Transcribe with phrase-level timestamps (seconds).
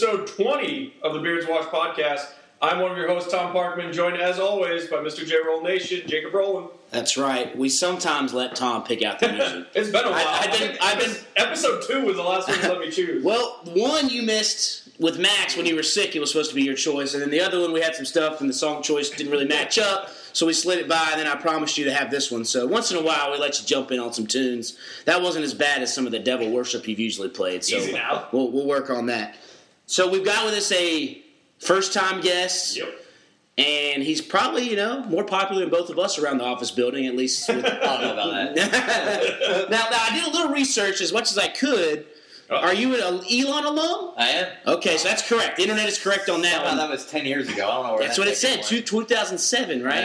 [0.00, 2.24] episode 20 of the Beards Watch podcast.
[2.62, 5.26] I'm one of your hosts, Tom Parkman, joined as always by Mr.
[5.26, 6.68] J Roll Nation, Jacob Rowland.
[6.92, 7.56] That's right.
[7.58, 9.66] We sometimes let Tom pick out the music.
[9.74, 10.20] it's been a while.
[10.24, 13.24] I- I've been- I've been- episode two was the last one you let me choose.
[13.24, 16.14] well, one you missed with Max when you were sick.
[16.14, 18.04] It was supposed to be your choice, and then the other one we had some
[18.06, 21.08] stuff, and the song choice didn't really match up, so we slid it by.
[21.10, 22.44] And then I promised you to have this one.
[22.44, 24.76] So once in a while, we let you jump in on some tunes.
[25.06, 27.64] That wasn't as bad as some of the devil worship you've usually played.
[27.64, 28.28] So Easy now.
[28.30, 29.34] We'll, we'll work on that.
[29.88, 31.22] So we've got with us a
[31.58, 32.76] first time guest.
[32.76, 32.94] Yep.
[33.56, 37.06] And he's probably, you know, more popular than both of us around the office building,
[37.06, 39.66] at least with I don't know about that.
[39.70, 42.06] now, now, I did a little research as much as I could.
[42.50, 42.56] Uh-oh.
[42.56, 44.12] Are you an Elon alum?
[44.16, 44.52] I am.
[44.66, 45.56] Okay, so that's correct.
[45.56, 46.76] The internet is correct on that Somehow one.
[46.78, 47.66] that was ten years ago.
[47.68, 48.62] I don't know where That's that what it said.
[48.62, 49.96] Two, 2007, right?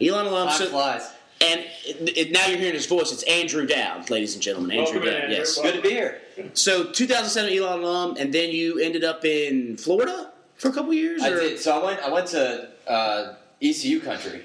[0.00, 0.08] Yeah.
[0.14, 0.48] Elon alum.
[0.48, 1.02] Time So, flies.
[1.42, 3.12] and it, it- now you're hearing his voice.
[3.12, 4.78] It's Andrew Doud, ladies and gentlemen.
[4.78, 5.22] Andrew Welcome in, Doud.
[5.24, 5.36] Andrew.
[5.36, 5.56] Yes.
[5.58, 5.72] Welcome.
[5.74, 6.20] Good to be here.
[6.54, 11.22] So 2007 Elon alum, and then you ended up in Florida for a couple years.
[11.22, 11.58] I did.
[11.58, 12.00] So I went.
[12.00, 14.42] I went to uh, ECU country.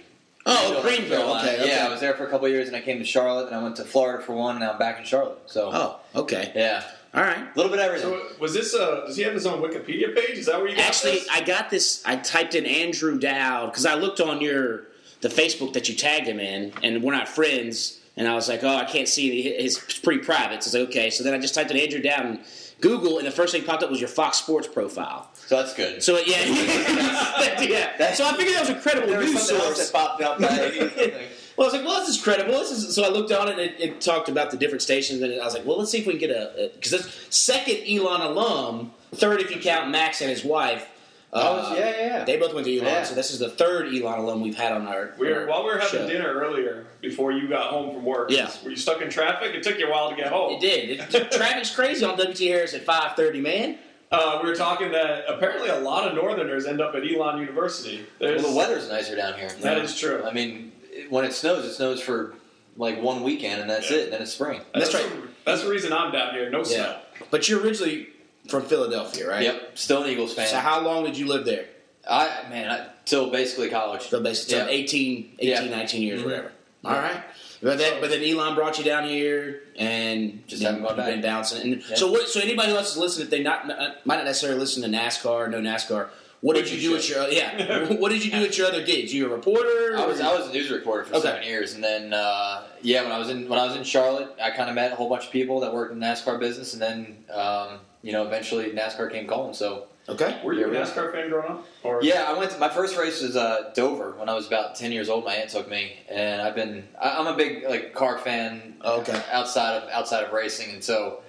[0.50, 1.36] Oh, North Greenville.
[1.38, 1.68] Okay, okay.
[1.76, 3.62] Yeah, I was there for a couple years, and I came to Charlotte, and I
[3.62, 5.40] went to Florida for one, and now I'm back in Charlotte.
[5.48, 6.54] So Oh, okay.
[6.56, 7.38] yeah, All right.
[7.40, 8.12] a little bit of everything.
[8.12, 8.74] So was this?
[8.74, 10.38] Uh, does he have his own Wikipedia page?
[10.38, 11.28] Is that where you got Actually, this?
[11.30, 12.02] I got this.
[12.06, 14.84] I typed in Andrew Doud because I looked on your
[15.28, 18.00] the Facebook that you tagged him in, and we're not friends.
[18.16, 19.44] And I was like, oh, I can't see.
[19.44, 20.64] His it's pretty private.
[20.64, 21.10] So I was like, okay.
[21.10, 22.40] So then I just typed in Andrew Doud in
[22.82, 25.30] Google, and the first thing popped up was your Fox Sports profile.
[25.36, 26.02] so that's good.
[26.02, 28.14] So yeah, yeah.
[28.14, 29.78] So I figured that was a credible there news source.
[29.78, 30.40] that popped up.
[30.48, 31.14] That I knew something.
[31.58, 32.54] Well, I was like, well, this is credible.
[32.54, 35.22] This is so I looked on it and it, it talked about the different stations,
[35.22, 38.22] and I was like, well, let's see if we can get a because second Elon
[38.22, 40.88] alum, third if you count Max and his wife.
[41.34, 41.40] Oh,
[41.72, 42.24] uh, yeah, yeah, yeah.
[42.24, 43.04] They both went to Elon, Yeah.
[43.04, 45.14] so this is the third Elon alum we've had on our.
[45.20, 46.08] we were, our while we were having show.
[46.08, 48.50] dinner earlier, before you got home from work, Yeah.
[48.64, 49.54] were you stuck in traffic?
[49.54, 50.54] It took you a while to get home.
[50.54, 50.90] It did.
[51.14, 53.78] It, traffic's crazy on WT Harris at five thirty, man.
[54.10, 58.06] Uh, we were talking that apparently a lot of Northerners end up at Elon University.
[58.20, 59.50] There's, Well, the weather's nicer down here.
[59.60, 60.24] That is true.
[60.26, 60.72] I mean,
[61.10, 62.36] when it snows, it snows for
[62.78, 63.98] like one weekend, and that's Yeah.
[63.98, 64.12] it.
[64.12, 64.62] Then it's spring.
[64.74, 65.22] That's that's, right.
[65.22, 66.50] The, that's the reason I'm down here.
[66.50, 67.00] No snow.
[67.32, 68.08] But you're originally
[68.48, 69.44] from Philadelphia, right?
[69.44, 70.48] Yep, still an Eagles fan.
[70.48, 71.66] So how long did you live there?
[72.10, 74.04] I man, I, till basically college.
[74.04, 74.68] So basically, Yeah.
[74.68, 75.76] 18, 18 Yeah.
[75.78, 76.26] 19 years, Mhm.
[76.26, 76.52] whatever.
[76.86, 77.22] All right.
[77.62, 81.22] But then, but then Elon brought you down here, and Just haven't gone you've been
[81.22, 81.74] bouncing.
[81.74, 82.30] And so, what?
[82.30, 84.90] So anybody who else is listening, if they not uh, might not necessarily listen to
[84.90, 86.08] NASCAR, no NASCAR.
[86.42, 87.92] What did you you do at your yeah?
[87.94, 89.12] what did you do at your other gigs?
[89.12, 89.98] You a reporter?
[89.98, 91.24] I was I was a news reporter for Okay.
[91.30, 94.30] seven years, and then uh, yeah, when I was in when I was in Charlotte,
[94.42, 96.74] I kind of met a whole bunch of people that worked in the NASCAR business,
[96.74, 99.54] and then um, you know eventually NASCAR came calling.
[99.54, 100.40] So okay.
[100.44, 100.82] Were you a Yeah.
[100.84, 101.66] NASCAR fan growing up?
[101.84, 102.52] Or yeah, I went.
[102.52, 105.26] To, my first race was uh, Dover when I was about ten years old.
[105.26, 108.76] My aunt took me, and I've been I, I'm a big like car fan.
[108.84, 109.22] Okay.
[109.32, 111.22] outside of outside of racing, and so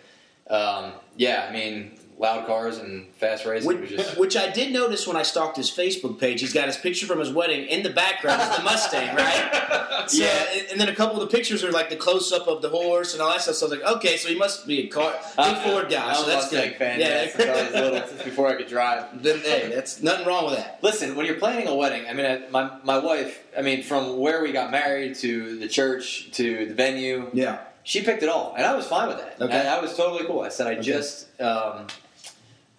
[0.48, 4.18] um, yeah, I mean loud cars and fast racing Which, just.
[4.18, 6.40] which I did notice when I stalked his Facebook page.
[6.40, 9.64] He's got his picture from his wedding in the background is the Mustang, right?
[10.08, 10.46] So, Yeah.
[10.70, 13.12] and- then a couple of the pictures are like the close up of the horse
[13.12, 13.56] and all that stuff.
[13.56, 16.10] So I was like, okay, so he must be a car big Uh, Ford guy.
[16.10, 16.78] I so that's Mustang good.
[16.78, 17.00] fan.
[17.00, 17.72] yeah, Yeah, since I was
[18.08, 19.22] little, before I could drive.
[19.22, 20.78] then hey, that's nothing wrong with that.
[20.82, 23.44] Listen, when you're planning a wedding, I mean, I, my my wife.
[23.56, 27.58] I mean, from where we got married to the church to the venue, Yeah.
[27.82, 29.40] she picked it all, and I was fine with that.
[29.42, 29.52] Okay.
[29.58, 30.40] And I was totally cool.
[30.40, 30.82] I said, I Okay.
[30.82, 31.86] just, um,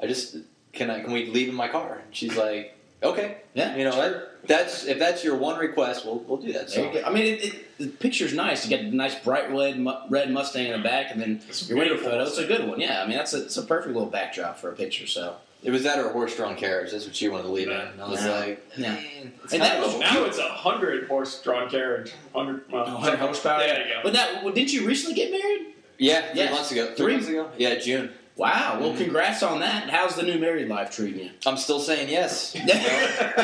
[0.01, 0.37] I just
[0.73, 2.01] can I can we leave in my car?
[2.05, 3.75] And she's like, okay, Yeah.
[3.75, 6.69] you know, that, that's if that's your one request, we'll we'll do that.
[6.69, 6.89] So.
[7.05, 8.65] I mean, it, it, the picture's nice.
[8.67, 11.63] You got a nice bright red mu- red Mustang in the back, and then It's
[11.65, 12.23] a your wedding beautiful photo.
[12.29, 12.79] It's a good one.
[12.79, 15.07] Yeah, I mean, that's a, it's a perfect little backdrop for a picture.
[15.07, 16.91] So it was that or a horse-drawn carriage.
[16.91, 17.75] That's what she wanted to leave in.
[17.75, 18.31] And I was Yeah.
[18.39, 18.93] like, Yeah.
[18.93, 22.13] man, it's And kind that of was- a- Now it's a hundred horse drawn carriage.
[22.33, 23.59] Hundred well, horsepower.
[23.59, 23.99] There you go.
[24.03, 25.73] But that well, didn't you recently get married?
[25.97, 26.51] yeah, three Yes.
[26.53, 26.85] months ago.
[26.87, 27.49] Three, Three- months ago.
[27.57, 28.13] Yeah, June.
[28.39, 28.77] Wow.
[28.79, 28.97] Well, Mhm.
[28.97, 29.89] congrats on that.
[29.89, 31.29] How's the new married life treating you?
[31.45, 32.55] I'm still saying yes.
[32.55, 32.65] Yeah.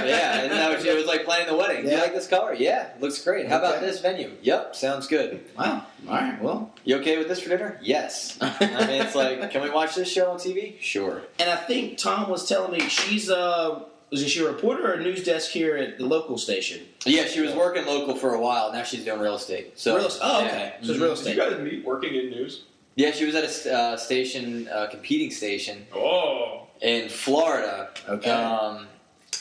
[0.06, 1.82] yeah, and that was, it was like planning the wedding.
[1.84, 1.96] Do Yeah.
[1.98, 2.54] you like this color?
[2.54, 3.48] Yeah, looks great.
[3.48, 4.32] How about this venue?
[4.42, 5.42] Yep, sounds good.
[5.58, 5.84] Wow.
[6.08, 6.42] All right.
[6.42, 7.78] Well, You okay with this for dinner?
[7.82, 8.38] Yes.
[8.42, 8.48] I
[8.88, 10.76] mean, it's like, can we watch this show on TV?
[10.80, 11.22] Sure.
[11.40, 13.80] and I think Tom was telling me she's uh
[14.12, 16.80] was she a reporter or a news desk here at the local station?
[17.06, 18.72] Yeah, she was working local for a while.
[18.72, 19.74] Now she's doing real estate.
[19.78, 20.46] So real, oh, yeah.
[20.48, 20.74] okay.
[20.84, 21.02] So it's Mhm.
[21.02, 21.36] real Did estate.
[21.36, 22.62] you guys meet working in news?
[22.96, 27.90] Yeah, she was at a uh, station, uh, competing station Oh, in Florida.
[28.08, 28.30] Okay.
[28.30, 28.88] Um,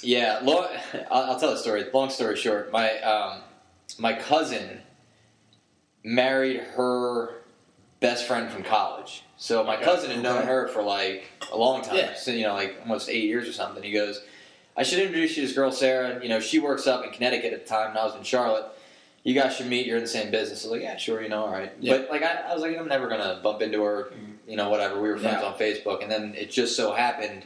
[0.03, 0.69] yeah, lo-
[1.11, 1.85] I'll, I'll tell the story.
[1.93, 3.41] Long story short, my um,
[3.99, 4.81] my cousin
[6.03, 7.43] married her
[8.01, 9.23] best friend from college.
[9.37, 9.85] So my Okay.
[9.85, 12.15] cousin had known her for like a long time, Yeah.
[12.15, 13.83] so, you know, like almost eight years or something.
[13.83, 14.21] He goes,
[14.77, 16.21] "I should introduce you to this girl, Sarah.
[16.23, 18.67] You know, she works up in Connecticut at the time, and I was in Charlotte.
[19.25, 19.87] You guys should meet.
[19.87, 21.21] You're in the same business." I was like, "Yeah, sure.
[21.23, 21.97] You know, all right." Yeah.
[21.99, 24.13] But like, I, I was like, "I'm never gonna bump into her."
[24.47, 25.01] You know, whatever.
[25.01, 25.49] We were friends Yeah.
[25.49, 27.45] on Facebook, and then it just so happened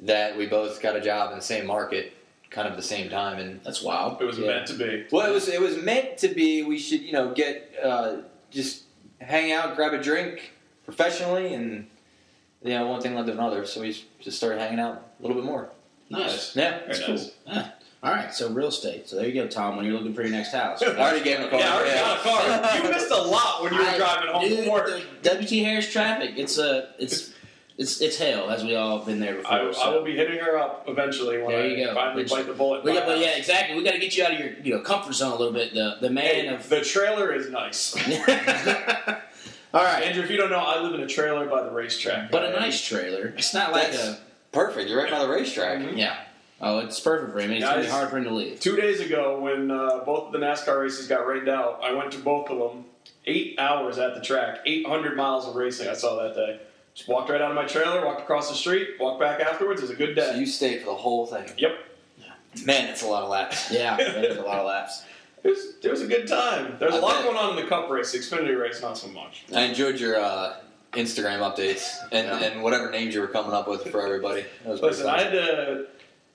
[0.00, 2.12] that we both got a job in the same market,
[2.50, 4.20] kind of at the same time, and That's wild.
[4.20, 4.46] It was Yeah.
[4.48, 5.06] meant to be.
[5.10, 6.62] well, it was it was meant to be.
[6.62, 8.18] We should you know get uh,
[8.50, 8.82] just
[9.20, 10.52] hang out, grab a drink
[10.84, 11.86] professionally, and
[12.62, 13.64] you know one thing led to another.
[13.64, 15.70] So we just started hanging out a little bit more.
[16.10, 16.54] Nice.
[16.56, 17.26] Yeah, That's Very cool.
[17.54, 17.70] nice.
[18.00, 19.08] All right, so real estate.
[19.08, 19.76] So there you go, Tom.
[19.76, 20.80] When you're looking for your next house.
[20.82, 21.58] I already gave him a call.
[21.58, 22.82] Yeah, I already got a car.
[22.84, 25.02] You missed a lot when you were I- driving home dude, from work.
[25.22, 26.34] the WT Harris traffic.
[26.36, 27.32] It's a it's
[27.76, 29.52] it's it's hell, as we all have been there before.
[29.52, 29.92] I, I so.
[29.98, 31.94] will be hitting her up eventually when There I you go.
[31.94, 32.84] finally Which- bite the bullet.
[32.84, 33.76] We got, but yeah, exactly.
[33.76, 35.74] We got to get you out of your you know comfort zone a little bit.
[35.74, 36.68] The the man Hey, of.
[36.68, 37.96] the trailer is nice.
[39.74, 42.30] all right, Andrew, if you don't know, I live in a trailer by the racetrack.
[42.30, 43.34] but a Uh, nice trailer.
[43.36, 44.18] It's not like That's a
[44.52, 44.88] perfect.
[44.88, 45.78] You're right by the racetrack.
[45.80, 45.96] Mhm.
[45.98, 46.16] yeah.
[46.60, 47.52] Oh, it's perfect for him.
[47.52, 48.58] It's gonna be hard for him to leave.
[48.60, 52.10] Two days ago, when uh, both of the NASCAR races got rained out, I went
[52.12, 52.84] to both of them.
[53.26, 56.60] Eight hours at the track, 800 miles of racing I saw that day.
[56.94, 59.80] Just walked right out of my trailer, walked across the street, walked back afterwards.
[59.82, 60.30] It was a good day.
[60.32, 61.48] So you stayed for the whole thing.
[61.58, 61.72] Yep.
[62.64, 63.70] Man, it's a lot of laps.
[63.70, 65.04] Yeah, there's a lot of laps.
[65.44, 66.74] It was, it was a good time.
[66.80, 67.24] There's a I lot bet.
[67.26, 68.10] going on in the Cup race.
[68.10, 69.44] The Xfinity race, not so much.
[69.54, 70.56] I enjoyed your uh,
[70.94, 72.38] Instagram updates and, Yeah.
[72.48, 74.44] and whatever names you were coming up with for everybody.
[74.64, 75.08] That was pretty Listen.
[75.08, 75.86] I had to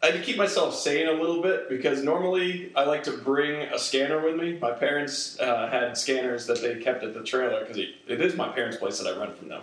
[0.03, 3.61] I had to keep myself sane a little bit because normally I like to bring
[3.61, 4.57] a scanner with me.
[4.61, 8.35] My parents uh, had scanners that they kept at the trailer because it, it is
[8.35, 9.61] my parents' place that I rent from them.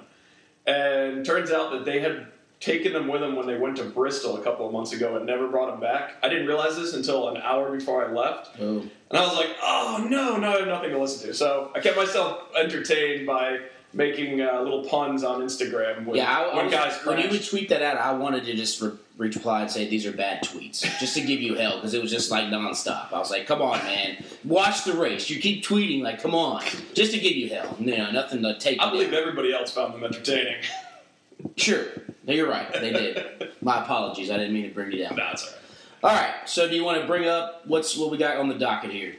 [0.66, 2.26] And turns out that they had
[2.58, 5.26] taken them with them when they went to Bristol a couple of months ago and
[5.26, 6.14] never brought them back.
[6.22, 8.58] I didn't realize this until an hour before I left.
[8.58, 8.90] Boom.
[9.10, 11.34] And I was like, oh no, no, I have nothing to listen to.
[11.34, 13.58] So I kept myself entertained by
[13.92, 17.28] making uh, little puns on Instagram when, Yeah, I, I when was- guys when you
[17.30, 20.42] would tweet that out, I wanted to just re- reply and say these are bad
[20.42, 23.12] tweets, just to give you hell because it was just like nonstop.
[23.12, 25.28] I was like, "Come on, man, watch the race.
[25.30, 26.62] You keep tweeting like, come on,
[26.94, 27.76] just to give you hell.
[27.78, 28.80] You know, nothing to take.
[28.80, 29.20] I believe down.
[29.20, 30.56] everybody else found them entertaining.
[31.56, 31.84] Sure,
[32.26, 32.72] no, you're right.
[32.72, 33.50] They did.
[33.62, 34.30] My apologies.
[34.30, 35.16] I didn't mean to bring you down.
[35.16, 35.56] That's all right.
[36.02, 36.48] All right.
[36.48, 39.16] So, do you want to bring up what's what we got on the docket here?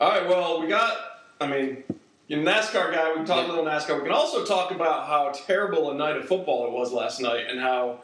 [0.00, 0.96] All right, well, we got,
[1.42, 1.84] I mean,
[2.26, 3.10] you're a NASCAR guy.
[3.10, 3.46] We can talk Yeah.
[3.46, 3.96] a little NASCAR.
[3.96, 7.44] We can also talk about how terrible a night of football it was last night
[7.50, 8.00] and how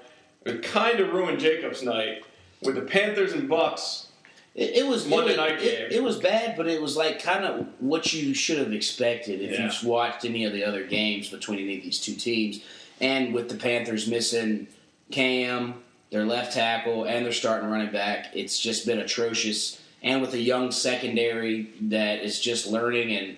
[0.47, 2.25] it kind of ruined Jacob's night
[2.63, 4.07] with the Panthers and Bucs.
[4.55, 5.89] It, it was Monday it, night game.
[5.91, 9.53] It, was bad, but it was like kind of what you should have expected if
[9.53, 9.65] Yeah.
[9.65, 12.61] you've watched any of the other games between any of these two teams.
[13.01, 14.69] And with the Panthers missing
[15.11, 19.81] Cam, their left tackle, and their starting running back, it's just been atrocious.
[20.03, 23.37] And with a young secondary that is just learning and.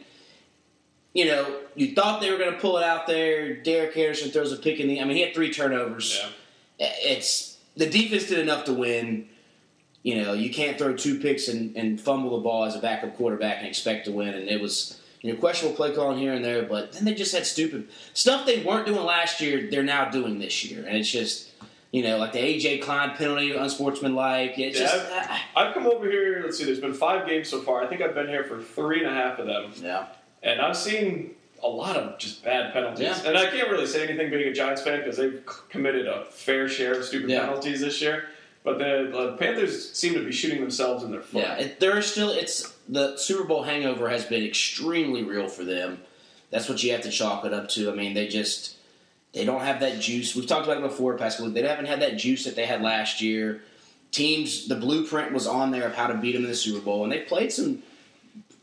[1.14, 3.54] You know, you thought they were going to pull it out there.
[3.54, 5.00] Derek Anderson throws a pick in the.
[5.00, 6.22] I mean, he had three turnovers
[6.78, 9.28] it's the defense did enough to win.
[10.02, 13.16] You know, you can't throw two picks and, and fumble the ball as a backup
[13.16, 14.28] quarterback and expect to win.
[14.34, 17.34] And it was you know questionable play calling here and there, but then they just
[17.34, 19.68] had stupid stuff they weren't doing last year.
[19.70, 21.50] They're now doing this year, and it's just
[21.90, 24.56] you know like the AJ Klein penalty, unsportsmanlike.
[24.58, 25.42] It's Yeah, just I've, ah.
[25.56, 27.82] I've come over here, let's see, there's been five games so far.
[27.82, 29.72] I think I've been here for three and a half of them.
[29.82, 30.06] yeah.
[30.42, 33.06] And I've seen a lot of just bad penalties.
[33.06, 33.28] Yeah.
[33.28, 36.68] And I can't really say anything being a Giants fan because they've committed a fair
[36.68, 37.40] share of stupid Yeah.
[37.46, 38.26] penalties this year.
[38.64, 41.42] But the, the Panthers seem to be shooting themselves in their foot.
[41.42, 42.30] Yeah, it, there are still.
[42.30, 46.00] It's the Super Bowl hangover has been extremely real for them.
[46.50, 47.90] That's what you have to chalk it up to.
[47.90, 48.76] I mean, they just
[49.32, 50.34] they don't have that juice.
[50.34, 51.48] We've talked about it before, Pascal.
[51.48, 53.62] They haven't had that juice that they had last year.
[54.10, 57.04] Teams, the blueprint was on there of how to beat them in the Super Bowl,
[57.04, 57.82] and they played some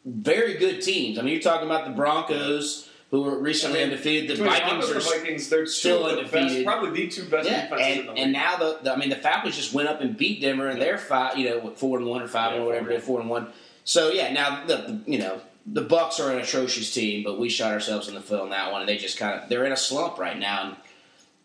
[0.06, 1.18] very good teams.
[1.18, 4.38] I mean, you're talking about the Broncos, who were recently I mean, undefeated.
[4.38, 6.66] The Vikings are the Vikings, they're still of best, undefeated.
[6.66, 9.16] probably the two best yeah, defenses in and, and now the, the I mean the
[9.16, 12.08] Falcons just went up and beat Denver, and they're five, you know, what, four and
[12.08, 12.90] one or five Yeah, or whatever, four.
[12.94, 13.48] they're four and one.
[13.84, 17.50] So yeah, now the, the you know the Bucs are an atrocious team, but we
[17.50, 19.72] shot ourselves in the foot on that one, and they just kind of they're in
[19.72, 20.76] a slump right now, and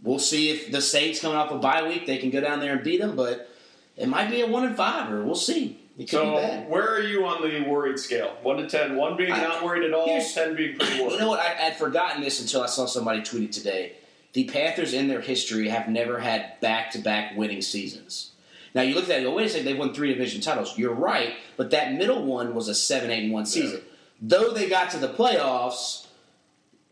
[0.02, 2.72] we'll see if the Saints coming off a bye week they can go down there
[2.72, 3.48] and beat them, but
[3.96, 5.78] it might be a one and five, or we'll see.
[6.08, 6.34] So,
[6.68, 8.36] where are you on the worried scale?
[8.42, 8.96] One to ten.
[8.96, 11.12] One being I- not worried at all, ten being pretty worried.
[11.12, 11.40] You know what?
[11.40, 13.92] I, I'd forgotten this until I saw somebody tweet it today.
[14.32, 18.30] The Panthers, in their history, have never had back-to-back winning seasons.
[18.74, 20.78] Now you look at that and go, wait a second, they've won three division titles.
[20.78, 23.80] You're right, but that middle one was a seven, eight, and one season.
[24.22, 26.06] Though they got to the playoffs,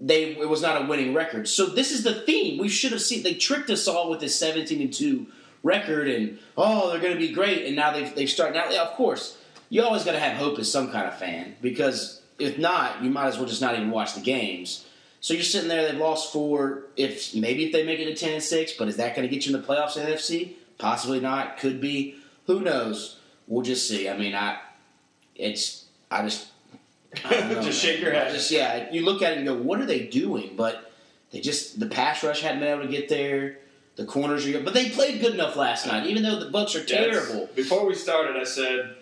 [0.01, 1.49] they it was not a winning record.
[1.49, 2.59] So this is the theme.
[2.59, 3.23] We should have seen.
[3.23, 5.27] They tricked us all with this seventeen and two
[5.63, 7.67] record, and oh, they're going to be great.
[7.67, 8.55] And now they've they've started.
[8.55, 9.39] Now, yeah, of course,
[9.71, 13.11] you always got to have hope as some kind of fan because if not, you
[13.11, 14.85] might as well just not even watch the games.
[15.21, 15.91] So you're sitting there.
[15.91, 16.85] They've lost four.
[16.97, 19.35] If maybe if they make it to ten and six, but is that going to
[19.35, 20.55] get you in the playoffs in the NFC?
[20.79, 21.59] Possibly not.
[21.59, 22.17] Could be.
[22.47, 23.19] Who knows?
[23.47, 24.09] We'll just see.
[24.09, 24.59] I mean, I
[25.35, 26.49] it's I just
[27.25, 27.73] I know, Just man.
[27.73, 28.33] shake your head.
[28.33, 30.55] Just yeah, you look at it and go, what are they doing?
[30.57, 30.93] But
[31.31, 33.59] they just the pass rush hadn't been able to get there.
[33.99, 36.77] The corners are good, but they played good enough last night, even though the Bucs
[36.77, 37.51] are Yeah, it's- terrible.
[37.57, 38.95] Before we started, I said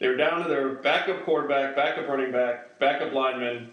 [0.00, 3.70] they were down to their backup quarterback, backup running back, backup lineman,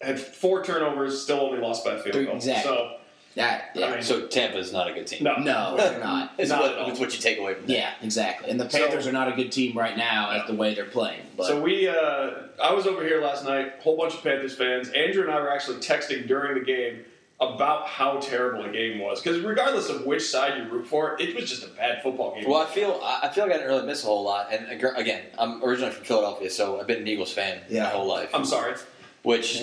[0.00, 2.36] had four turnovers, still only lost by a field Three- goal.
[2.36, 2.70] exactly.
[2.70, 2.94] So,
[3.34, 3.90] That, I yeah.
[3.90, 5.24] mean, So Tampa's not a good team.
[5.24, 5.34] no.
[5.36, 6.32] no, they're not.
[6.38, 7.72] It's Not what, it's what you take away from that.
[7.72, 8.50] Yeah, exactly.
[8.50, 10.84] And the So- Panthers are not a good team right now at the way they're
[10.84, 11.22] playing.
[11.36, 12.30] But So we, uh,
[12.62, 14.90] I was over here last night, whole bunch of Panthers fans.
[14.90, 17.04] Andrew and I were actually texting during the game
[17.40, 19.20] about how terrible the game was.
[19.22, 22.44] Because regardless of which side you root for, it was just a bad football game.
[22.48, 24.52] Well, I feel I I feel like I didn't really miss a whole lot.
[24.52, 28.30] And again, I'm originally from Philadelphia, so I've been an Eagles fan my whole life.
[28.34, 28.74] I'm sorry.
[29.22, 29.62] Which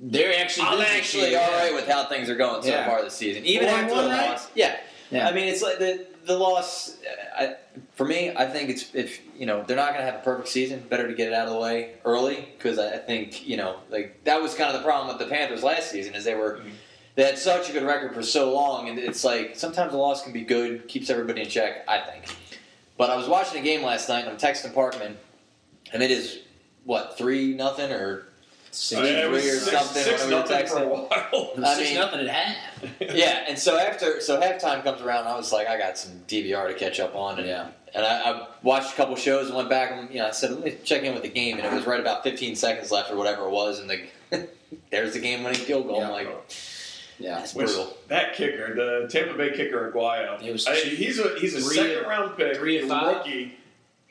[0.00, 1.40] they're actually I'm actually year.
[1.40, 2.86] all right with how things are going so Yeah.
[2.86, 4.30] far this season, even Four after the right?
[4.30, 4.48] loss.
[4.54, 4.76] Yeah.
[5.10, 5.28] Yeah.
[5.28, 6.96] I mean, it's like the the loss.
[7.38, 7.54] uh, I,
[7.96, 10.48] for me, I think it's if you know they're not going to have a perfect
[10.48, 10.80] season.
[10.88, 13.76] Better to get it out of the way early because I, I think you know
[13.90, 16.60] like that was kind of the problem with the Panthers last season is they were.
[16.64, 16.70] Mhm.
[17.16, 20.22] They had such a good record for so long, and it's like sometimes a loss
[20.24, 21.84] can be good, keeps everybody in check.
[21.88, 22.24] I think.
[22.96, 25.14] But I was watching a game last night, and I'm texting Parkman,
[25.92, 26.40] and it is
[26.84, 28.26] what three nothing or
[28.72, 31.52] Six, it was three or six, something six when we were nothing for a while.
[31.64, 32.56] I six mean- nothing at half.
[33.00, 36.66] yeah, and so after so halftime comes around, I was like, I got some DVR
[36.66, 37.68] to catch up on, and Yeah.
[37.94, 40.50] and I, I watched a couple shows and went back and you know I said
[40.50, 43.12] let me check in with the game, and it was right about 15 seconds left
[43.12, 44.48] or whatever it was, and the
[44.90, 45.98] there's the game winning field goal.
[45.98, 46.06] Yeah.
[46.08, 46.28] I'm like,
[47.18, 47.36] Yeah.
[47.36, 47.96] that's Which, brutal.
[48.08, 51.76] that kicker, the Tampa Bay kicker, Aguayo, It was I- he's a he's a three-
[51.76, 53.16] second round pick, three and five?
[53.18, 53.54] rookie.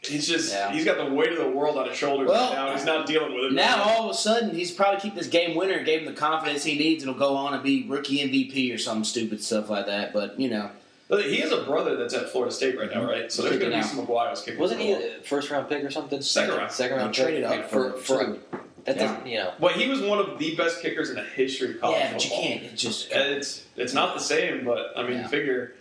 [0.01, 0.71] He's just Yeah.
[0.73, 2.73] he's got the weight of the world on his shoulders Well, right now.
[2.75, 3.53] He's not dealing with it.
[3.53, 6.19] Now right all of a sudden he's probably keep this game winner, gave him the
[6.19, 9.69] confidence he needs, and he'll go on and be rookie MVP or some stupid stuff
[9.69, 10.11] like that.
[10.13, 10.69] But you know,
[11.07, 13.09] But he has a brother that's at Florida State right now, mm-hmm.
[13.09, 13.31] right?
[13.31, 13.85] So there's going to be out.
[13.89, 14.59] some Aguayos kicking.
[14.59, 16.21] Wasn't he a first round pick or something?
[16.21, 16.71] Second round.
[16.71, 17.29] Second round He pick.
[17.31, 18.39] traded I up for, for for him,
[18.85, 19.07] that Yeah.
[19.07, 19.53] doesn't you know.
[19.59, 22.23] Well, he was one of the best kickers in the history of college yeah, but
[22.25, 22.63] you can't.
[22.63, 25.27] It just It's it's not the same, but I mean, Yeah.
[25.27, 25.73] figure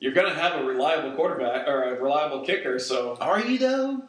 [0.00, 2.78] you're going to have a reliable quarterback or a reliable kicker.
[2.78, 4.02] So are you though?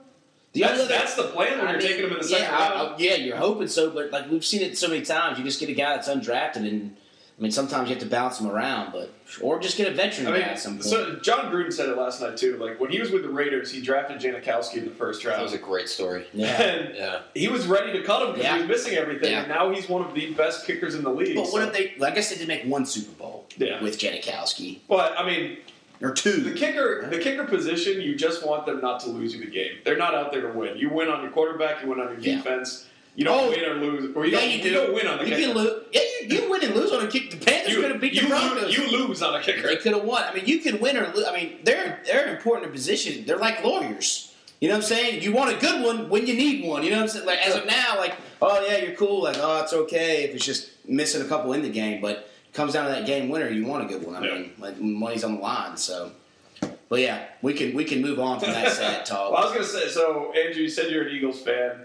[0.53, 2.37] The that's, other- that's the plan when I you're mean, taking him in the yeah,
[2.37, 2.95] second I- round.
[2.95, 5.59] I- yeah, you're hoping so, but like we've seen it so many times, you just
[5.59, 6.95] get a guy that's undrafted, and
[7.37, 9.11] I mean sometimes you have to bounce them around, but
[9.41, 10.85] or just get a veteran I guy mean, at some point.
[10.85, 12.55] so Jon Gruden said it last night too.
[12.57, 15.51] Like when he was with the Raiders, he drafted Janikowski in the first That was
[15.51, 16.27] a great story.
[16.33, 16.61] yeah.
[16.61, 17.19] and Yeah.
[17.33, 18.53] he was ready to cut him because Yeah.
[18.55, 19.31] he was missing everything.
[19.33, 19.39] Yeah.
[19.41, 21.35] And now he's one of the best kickers in the league.
[21.35, 22.05] But what so- if they?
[22.05, 23.83] I guess they did make one Super Bowl Yeah.
[23.83, 25.57] with Janikowski But I mean,
[26.01, 26.37] or two.
[26.41, 29.73] the kicker, the kicker position, you just want them not to lose you the game.
[29.83, 30.77] They're not out there to win.
[30.77, 31.83] You win on your quarterback.
[31.83, 32.35] You win on your Yeah.
[32.37, 32.85] defense.
[33.15, 33.49] You don't Oh.
[33.49, 34.51] win or lose, or you Yeah, don't.
[34.51, 34.73] you do.
[34.73, 35.47] don't win on the You kicker.
[35.47, 35.83] can lose.
[35.93, 37.31] Yeah, you, you win and lose on a kick.
[37.31, 38.77] The Panthers could have beat you the Broncos.
[38.77, 39.67] you lose on a kicker.
[39.67, 40.23] They could have won.
[40.23, 41.25] I mean, you can win or lose.
[41.25, 43.23] I mean, they're they're important in position.
[43.25, 44.33] They're like lawyers.
[44.59, 45.21] You know what I'm saying?
[45.21, 46.83] You want a good one when you need one.
[46.83, 47.25] You know what I'm saying?
[47.25, 49.23] Like as of now, like oh yeah, you're cool.
[49.23, 52.17] Like oh, it's okay if it's just missing a couple in the game, but
[52.47, 53.49] it comes down to that game winner.
[53.49, 54.15] You want a good one.
[54.17, 54.33] I Yeah.
[54.35, 55.77] mean, like money's on the line.
[55.77, 56.11] So,
[56.89, 59.31] but yeah, we can we can move on from that sad talk.
[59.31, 61.84] Well, I was going to say, so Andrew, you said you're an Eagles fan.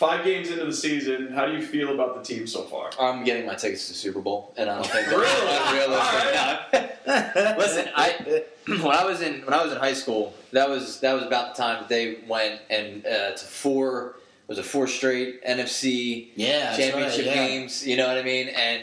[0.00, 2.88] Five games into the season, how do you feel about the team so far?
[2.98, 5.56] I'm getting my tickets to Super Bowl, and I don't think they're Really?
[5.68, 7.06] unrealistic.
[7.06, 7.54] No.
[7.58, 11.12] Listen, I when I was in when I was in high school, that was that
[11.12, 14.16] was about the time that they went and uh, to four
[14.46, 17.34] was a four straight NFC yeah championship right, yeah.
[17.34, 17.86] games.
[17.86, 18.48] You know what I mean?
[18.48, 18.82] And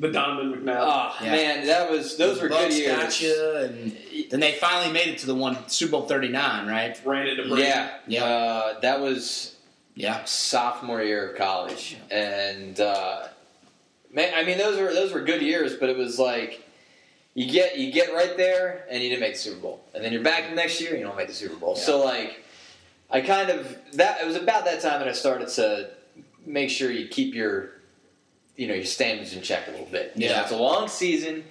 [0.00, 0.80] The Donovan McNabb.
[0.82, 1.30] oh Yeah.
[1.30, 2.96] man, that was those The were Bucs good years.
[2.96, 3.96] got you, and
[4.30, 7.00] then they finally made it to the one Super Bowl 39, right?
[7.04, 7.62] ran into Brady.
[7.62, 8.24] Yeah, Yeah.
[8.24, 9.51] Uh, that was
[9.94, 10.24] Yeah.
[10.24, 13.28] sophomore year of college, and uh,
[14.12, 16.66] man, I mean those were those were good years, but it was like
[17.34, 20.12] you get you get right there and you didn't make the Super Bowl, and then
[20.12, 21.76] you're back the next year and you don't make the Super Bowl.
[21.76, 22.42] So like,
[23.10, 25.90] I kind of that it was about that time that I started to
[26.46, 27.70] make sure you keep your
[28.56, 30.12] you know your standards in check a little bit.
[30.16, 30.42] You know, Yeah.
[30.42, 31.44] it's a long season,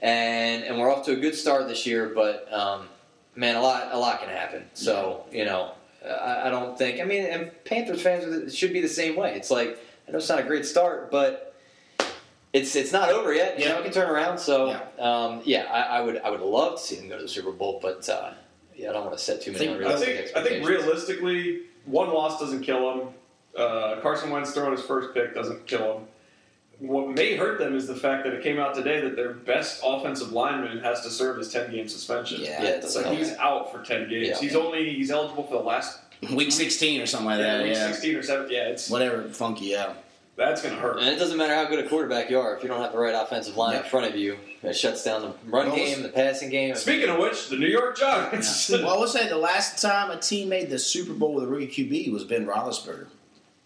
[0.00, 2.88] and and we're off to a good start this year, but um,
[3.36, 4.64] man, a lot a lot can happen.
[4.74, 5.74] So you know.
[6.04, 7.00] I, I don't think.
[7.00, 9.34] I mean, and Panthers fans should be the same way.
[9.34, 11.54] It's like I know it's not a great start, but
[12.52, 13.58] it's it's not over yet.
[13.58, 13.72] You Yeah.
[13.72, 14.38] know, it can turn around.
[14.38, 14.80] So Yeah.
[14.98, 17.28] yeah, um, yeah I, I would I would love to see them go to the
[17.28, 18.32] Super Bowl, but uh,
[18.76, 20.68] yeah, I don't want to set too many I think- I unrealistic think I think
[20.68, 23.08] realistically, one loss doesn't kill them.
[23.56, 26.06] Uh, Carson Wentz throwing his first pick doesn't kill him.
[26.86, 29.80] What may hurt them is the fact that it came out today that their best
[29.84, 32.40] offensive lineman has to serve his ten game suspension.
[32.42, 32.62] Yeah.
[32.62, 33.18] Yeah, it doesn't So help.
[33.18, 34.28] he's out for ten games.
[34.28, 34.38] Yeah.
[34.38, 36.00] He's only he's eligible for the last
[36.32, 37.62] Week 16 or something like yeah, that.
[37.64, 37.86] week Yeah.
[37.88, 38.50] sixteen or seven.
[38.50, 39.92] Yeah, it's Whatever, funky, yeah.
[40.36, 40.98] that's gonna hurt.
[40.98, 42.98] And it doesn't matter how good a quarterback you are if you don't have the
[42.98, 43.80] right offensive line Yeah.
[43.82, 44.38] in front of you.
[44.62, 46.74] It shuts down the run Well, game, the passing game.
[46.76, 48.70] Speaking of which, the New York Giants.
[48.70, 51.46] well, I will say the last time a team made the Super Bowl with a
[51.46, 53.08] rookie QB was Ben Roethlisberger.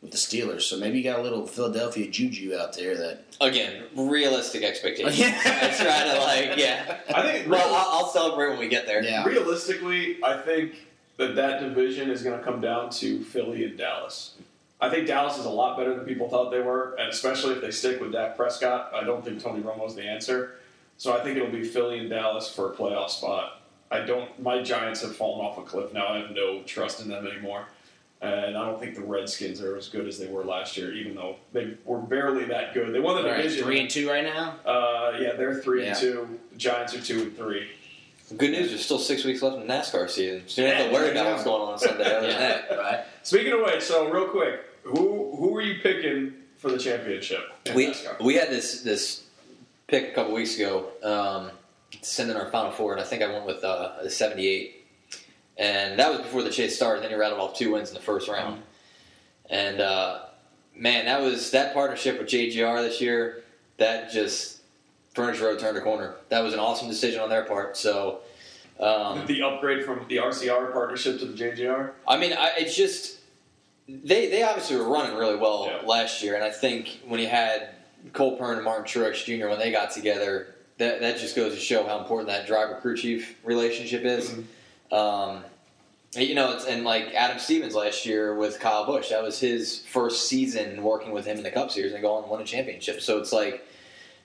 [0.02, 0.62] With the Steelers.
[0.62, 3.24] So maybe you got a little Philadelphia juju out there that.
[3.40, 5.18] Again, realistic expectations.
[5.18, 5.40] Yeah.
[5.44, 6.98] I try to like, yeah.
[7.14, 9.02] I think Well, I'll, I'll celebrate when we get there.
[9.02, 9.24] Yeah.
[9.24, 10.86] realistically, I think
[11.16, 14.34] that that division is going to come down to Philly and Dallas.
[14.80, 17.60] I think Dallas is a lot better than people thought they were, and especially if
[17.60, 18.92] they stick with Dak Prescott.
[18.94, 20.52] I don't think Tony Romo's the answer.
[20.98, 23.60] So I think it'll be Philly and Dallas for a playoff spot.
[23.90, 24.40] I don't.
[24.40, 26.08] My Giants have fallen off a cliff now.
[26.08, 27.66] I have no trust in them anymore,
[28.20, 30.92] and I don't think the Redskins are as good as they were last year.
[30.92, 33.64] Even though they were barely that good, they won the They're division.
[33.64, 34.56] three and two right now.
[34.66, 35.90] uh, yeah, they're three Yeah.
[35.90, 36.38] and two.
[36.52, 37.68] The Giants are two and three.
[38.36, 40.42] Good news, there's still six weeks left in the NASCAR season.
[40.48, 42.04] So you don't have to worry about what's going on on Sunday.
[42.04, 42.70] Other than that.
[42.78, 43.04] right.
[43.22, 47.74] Speaking of which, so real quick, who who are you picking for the championship in
[47.74, 48.22] we NASCAR?
[48.22, 49.24] we had this this
[49.86, 51.50] pick a couple weeks ago um,
[51.92, 54.77] to send in our final four, and I think I went with uh, the '78,
[55.58, 57.02] and that was before the chase started.
[57.02, 58.62] Then he rattled off two wins in the first round,
[59.50, 60.20] and uh,
[60.74, 63.42] man, that was that partnership with JGR this year.
[63.78, 64.60] That just
[65.14, 66.14] Furniture Row turned a corner.
[66.30, 67.76] That was an awesome decision on their part.
[67.76, 68.20] So.
[68.80, 71.90] Um, the upgrade from the RCR partnership to the JGR.
[72.06, 73.18] I mean, I, it's just
[73.88, 75.84] they they obviously were running really well Yeah.
[75.84, 77.70] last year, and I think when you had
[78.12, 79.48] Cole Pearn and Martin Truex Jr.
[79.48, 82.96] when they got together, that that just goes to show how important that driver crew
[82.96, 84.30] chief relationship is.
[84.30, 84.42] Mm-hmm.
[84.92, 85.44] Um,
[86.16, 89.80] you know, it's, and like Adam Stevens last year with Kyle Busch, that was his
[89.80, 93.00] first season working with him in the Cup Series and going and won a championship.
[93.00, 93.64] So it's like.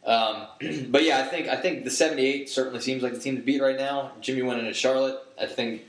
[0.06, 0.48] Um,
[0.90, 3.62] but yeah, I think I think the '78 certainly seems like the team to beat
[3.62, 4.12] right now.
[4.20, 5.84] Jimmy went into Charlotte, I think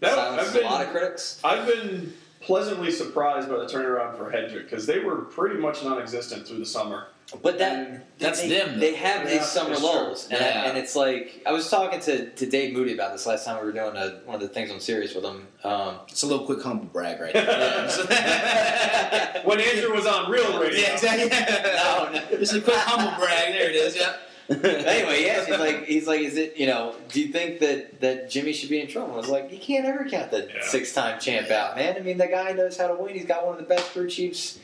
[0.00, 1.38] That, I've been a lot of critics.
[1.44, 6.46] I've been pleasantly surprised by the turnaround for Hendrick because they were pretty much non-existent
[6.46, 7.08] through the summer.
[7.42, 8.80] But that And That's they, them, though.
[8.80, 10.68] They have Yeah, these summer lulls, and, I- Yeah.
[10.70, 13.66] and it's like I was talking to, to Dave Moody about this last time we
[13.66, 15.46] were doing a, one of the things on Sirius with him.
[15.62, 19.42] Um, It's a little quick humble brag right there.
[19.44, 21.28] when Andrew was on real radio, yeah, exactly.
[21.76, 22.38] no, no.
[22.38, 23.52] Just a quick humble brag.
[23.52, 23.94] There it is.
[23.96, 24.16] Yeah.
[24.50, 28.30] anyway, yes, he's like, he's like, is it, you know, do you think that, that
[28.30, 29.12] Jimmy should be in trouble?
[29.12, 30.62] I was like, you can't ever count the Yeah.
[30.64, 31.96] six time champ out, man.
[31.96, 33.14] I mean, the guy knows how to win.
[33.14, 34.58] He's got one of the best crew chiefs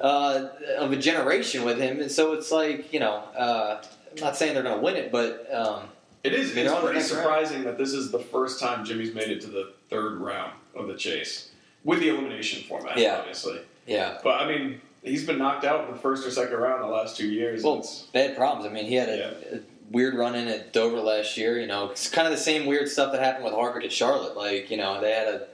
[0.00, 4.36] uh, of a generation with him, and so it's like, you know, uh, I'm not
[4.36, 5.84] saying they're going to win it, but um,
[6.22, 6.46] it is.
[6.46, 7.22] It's they're on the pretty next round.
[7.24, 10.88] surprising that this is the first time Jimmy's made it to the third round of
[10.88, 11.50] the chase
[11.84, 12.96] with the elimination format.
[12.96, 13.18] Yeah.
[13.18, 13.60] obviously.
[13.86, 14.18] yeah.
[14.22, 17.16] But I mean, he's been knocked out in the first or second round the last
[17.16, 17.62] two years.
[17.62, 18.66] Well, bad problems.
[18.68, 21.60] I mean, he had a, a weird run in at Dover last year.
[21.60, 24.36] You know, it's kind of the same weird stuff that happened with Harvick at Charlotte.
[24.36, 25.46] Like, you know, they had a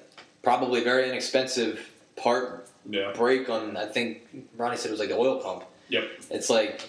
[0.42, 3.12] probably very inexpensive part yeah.
[3.14, 3.76] break on.
[3.76, 5.64] I think Ronnie said it was like the oil pump.
[5.88, 6.04] Yep.
[6.30, 6.88] It's like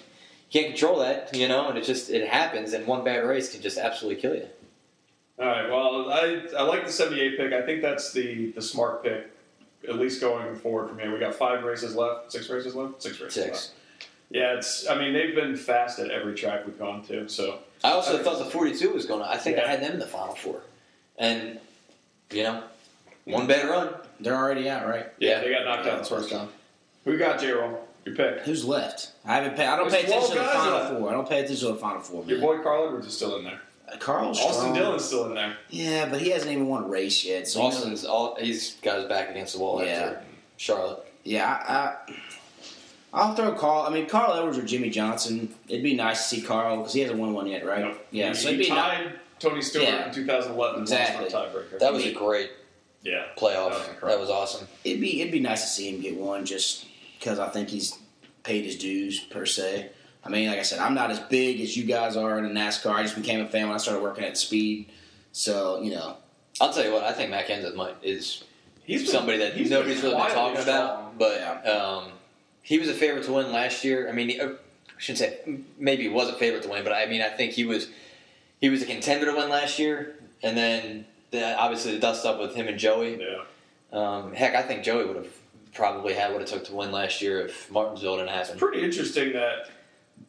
[0.52, 3.52] you can't control that, you know, and it just it happens, and one bad race
[3.52, 4.48] can just absolutely kill you.
[5.40, 5.70] All right.
[5.70, 7.54] Well, I I like the 78 pick.
[7.54, 9.28] I think that's the the smart pick,
[9.88, 11.12] at least going forward from here.
[11.12, 13.72] We got five races left, six races left, six races left.
[14.30, 14.88] Yeah, it's.
[14.88, 17.28] I mean, they've been fast at every track we've gone to.
[17.28, 18.24] So I also Okay.
[18.24, 19.30] thought the 42 was going to.
[19.30, 20.62] I think I had them in the final four,
[21.18, 21.60] and
[22.30, 22.64] you know,
[23.26, 23.94] one bad run.
[24.22, 25.08] They're already out, right?
[25.20, 25.42] yeah, Yeah.
[25.42, 26.50] they got knocked out in the first round.
[27.06, 27.88] Who got J roll?
[28.06, 28.40] Your pick.
[28.42, 29.12] Who's left?
[29.26, 29.56] I haven't.
[29.56, 30.94] Pay, I don't There's pay attention to the guys final left.
[31.00, 31.10] four.
[31.10, 32.24] I don't pay attention to the final four.
[32.26, 33.62] Your boy Carl Edwards is still in there.
[33.92, 34.74] Uh, Carl Austin Strong.
[34.74, 35.56] Dillon's still in there.
[35.70, 37.48] Yeah, but he hasn't even won a race yet.
[37.48, 39.92] So Austin's all he's got his back against the wall Yeah.
[39.92, 40.22] after
[40.58, 41.06] Charlotte.
[41.24, 41.74] Yeah, I,
[42.10, 42.16] I,
[43.14, 43.84] I'll throw Carl.
[43.84, 45.54] I mean, Carl Edwards or Jimmie Johnson.
[45.68, 47.86] It'd be nice to see Carl because he hasn't won one yet, right?
[47.86, 48.08] Yep.
[48.12, 50.08] Yeah, he, so he it'd be ni- tied Tony Stewart Yeah.
[50.08, 50.82] in 2011.
[50.82, 51.24] Exactly.
[51.26, 51.80] Lost on a tiebreaker.
[51.80, 52.52] That was a great
[53.04, 53.26] yeah.
[53.38, 53.72] playoff.
[53.72, 54.68] That was That was awesome.
[54.84, 56.86] it'd be it'd be nice to see him get one just
[57.20, 57.98] because I think he's
[58.44, 59.90] paid his dues per se.
[60.24, 62.92] I mean, like I said, I'm not as big as you guys are in NASCAR.
[62.94, 64.90] I just became a fan when I started working at Speed.
[65.32, 66.18] So you know,
[66.60, 67.04] I'll tell you what.
[67.04, 68.44] I think Matt Kenseth might is
[68.84, 70.78] He's been- somebody that he's nobody's been really been talking strong.
[70.78, 71.18] about.
[71.18, 72.12] But um,
[72.62, 74.10] he was a favorite to win last year.
[74.10, 74.54] I mean, he, uh, I
[74.98, 77.64] shouldn't say maybe he was a favorite to win, but I mean, I think he
[77.66, 77.88] was
[78.60, 82.40] he was a contender to win last year, and then the, obviously the dust up
[82.40, 83.20] with him and Joey.
[83.20, 83.44] Yeah.
[83.92, 85.34] Um, heck, I think Joey would have
[85.74, 88.52] probably had what it took to win last year if Martinsville didn't happen.
[88.52, 89.70] It's pretty interesting that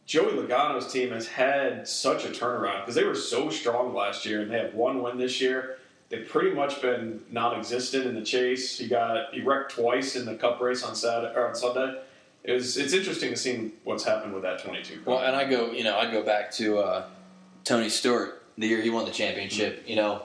[0.06, 4.40] Joey Logano's team has had such a turnaround because they were so strong last year
[4.40, 5.78] and they have one win this year.
[6.08, 8.78] They've pretty much been non-existent in the chase.
[8.78, 12.02] He got he wrecked twice in the Cup race on Saturday or on Sunday.
[12.44, 15.02] It was it's interesting to see what's happened with that 22.
[15.06, 17.04] Well, and I go, you know, I go back to uh,
[17.64, 19.84] Tony Stewart the year he won the championship.
[19.86, 20.22] You know,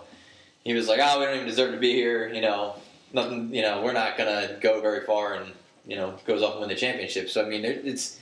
[0.68, 2.76] he was like, "Oh, we don't even deserve to be here." You know,
[3.14, 3.54] nothing.
[3.54, 5.52] You know, we're not gonna go very far, and
[5.88, 7.30] you know, goes off and win the championship.
[7.30, 8.20] So I mean, it, it's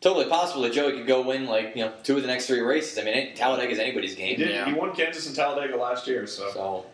[0.00, 2.60] totally possible that Joey could go win like you know two of the next three
[2.60, 2.98] races.
[2.98, 4.38] I mean, it- Talladega is anybody's he game.
[4.38, 4.50] did.
[4.50, 4.66] Yeah.
[4.66, 6.86] He won Kansas and Talladega last year, so So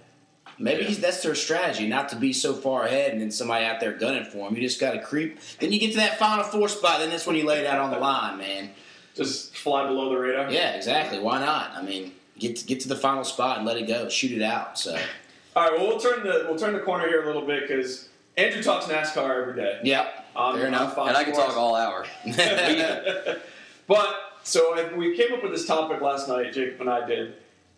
[0.60, 0.88] Maybe Yeah.
[0.88, 3.92] he's, that's their strategy, not to be so far ahead and then somebody out there
[3.92, 4.56] gunning for him.
[4.56, 5.38] You just got to creep.
[5.60, 7.78] Then you get to that final four spot, then that's when you lay it out
[7.78, 8.70] on the line, man.
[9.14, 10.50] Just fly below the radar.
[10.50, 11.20] Yeah, exactly.
[11.20, 11.72] Why not?
[11.76, 14.42] I mean, get to, get to the final spot and let it go, shoot it
[14.42, 14.78] out.
[14.78, 14.98] So,
[15.56, 15.72] All right.
[15.78, 18.86] Well, we'll turn the we'll turn the corner here a little bit because Andrew talks
[18.86, 19.80] NASCAR every day.
[19.84, 20.96] yep, on- fair enough.
[20.98, 22.06] And I can talk all hour.
[23.86, 27.34] but so I- we came up with this topic last night, Jacob and I did.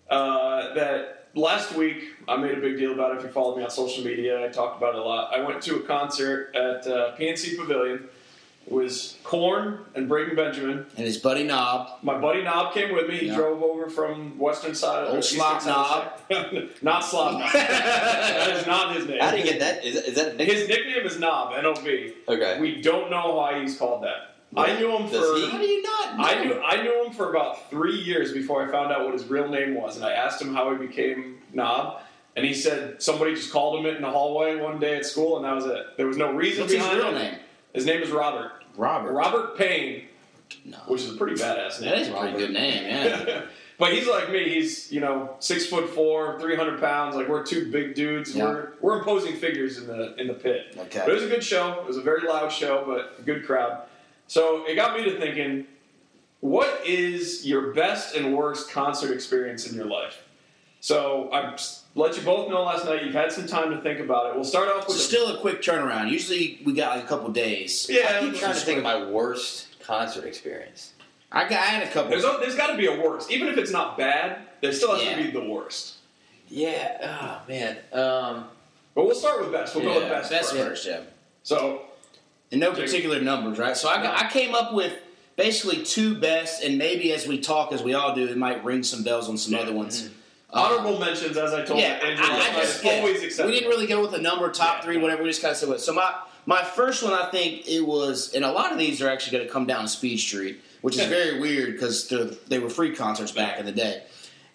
[0.09, 3.19] Uh, that last week I made a big deal about it.
[3.19, 5.33] If you follow me on social media, I talked about it a lot.
[5.35, 8.09] I went to a concert at uh, PNC Pavilion.
[8.69, 10.87] Was Korn and Breaking Benjamin.
[10.97, 13.17] And his buddy Knob, My buddy Knob came with me.
[13.19, 13.35] He Yeah.
[13.35, 16.83] drove over from western side of Old Slop side of the state.
[16.83, 17.53] not Slop Knob.
[17.53, 19.19] that is not his name.
[19.21, 19.85] How do you get that?
[19.85, 20.57] Is, is that nickname?
[20.57, 22.13] His nickname is Knob, N-O-B.
[22.29, 22.61] Okay.
[22.61, 24.37] We don't know why he's called that.
[24.57, 25.37] I knew him Does for.
[25.47, 25.51] he?
[25.51, 26.19] how do you not?
[26.19, 26.25] Know?
[26.25, 29.25] I knew I knew him for about three years before I found out what his
[29.27, 32.01] real name was, and I asked him how he became Knob,
[32.37, 35.37] and he said somebody just called him it in the hallway one day at school,
[35.37, 35.97] and that was it.
[35.97, 37.15] There was no reason What's his real it.
[37.15, 37.35] name?
[37.73, 38.53] His name is Robert.
[38.77, 39.13] Robert.
[39.13, 40.05] Robert Payne,
[40.65, 40.79] No.
[40.89, 41.91] which is a pretty badass name.
[41.91, 43.43] That is a pretty good name, yeah.
[43.79, 44.49] but he's like me.
[44.49, 47.15] He's you know six foot four, three hundred pounds.
[47.17, 48.35] Like we're two big dudes.
[48.35, 48.45] Yeah.
[48.45, 50.75] We're we're imposing figures in the in the pit.
[50.77, 51.01] Okay.
[51.01, 51.81] But it was a good show.
[51.81, 53.83] It was a very loud show, but a good crowd.
[54.27, 55.67] So it got me to thinking,
[56.41, 60.23] what is your best and worst concert experience in your life?
[60.81, 61.57] So I
[61.95, 63.05] let you both know last night.
[63.05, 64.35] You've had some time to think about it.
[64.35, 66.11] We'll start off with So the- still a quick turnaround.
[66.11, 67.87] Usually we got like a couple days.
[67.91, 68.19] yeah.
[68.21, 70.93] I'm trying to just- think of my worst concert experience.
[71.33, 72.11] I got I had a couple.
[72.11, 74.39] There's, a- there's got to be a worst, even if it's not bad.
[74.61, 75.17] There still has Yeah.
[75.17, 75.95] to be the worst.
[76.49, 77.41] Yeah.
[77.45, 77.77] Oh man.
[77.93, 78.45] Um.
[78.95, 79.75] But we'll start with best.
[79.77, 80.31] We'll go with best.
[80.31, 80.85] Best first.
[80.87, 81.01] yeah.
[81.45, 81.83] So
[82.51, 83.77] In no particular numbers, right?
[83.77, 84.93] So I, I came up with
[85.37, 88.83] basically two best, and maybe as we talk, as we all do, it might ring
[88.83, 89.61] some bells on some Yeah.
[89.61, 90.03] other ones.
[90.03, 90.15] Mm-hmm.
[90.53, 93.51] Honorable mentions, as I told yeah, Andrew, I, I just always acceptable.
[93.51, 94.83] We didn't really go with a number, top Yeah.
[94.83, 95.23] three, whatever.
[95.23, 95.81] We just kind of said what.
[95.81, 96.13] So my
[96.47, 99.47] my first one, I think it was, and a lot of these are actually going
[99.47, 102.09] to come down Speed Street, which is very weird because
[102.49, 104.03] they were free concerts back in the day.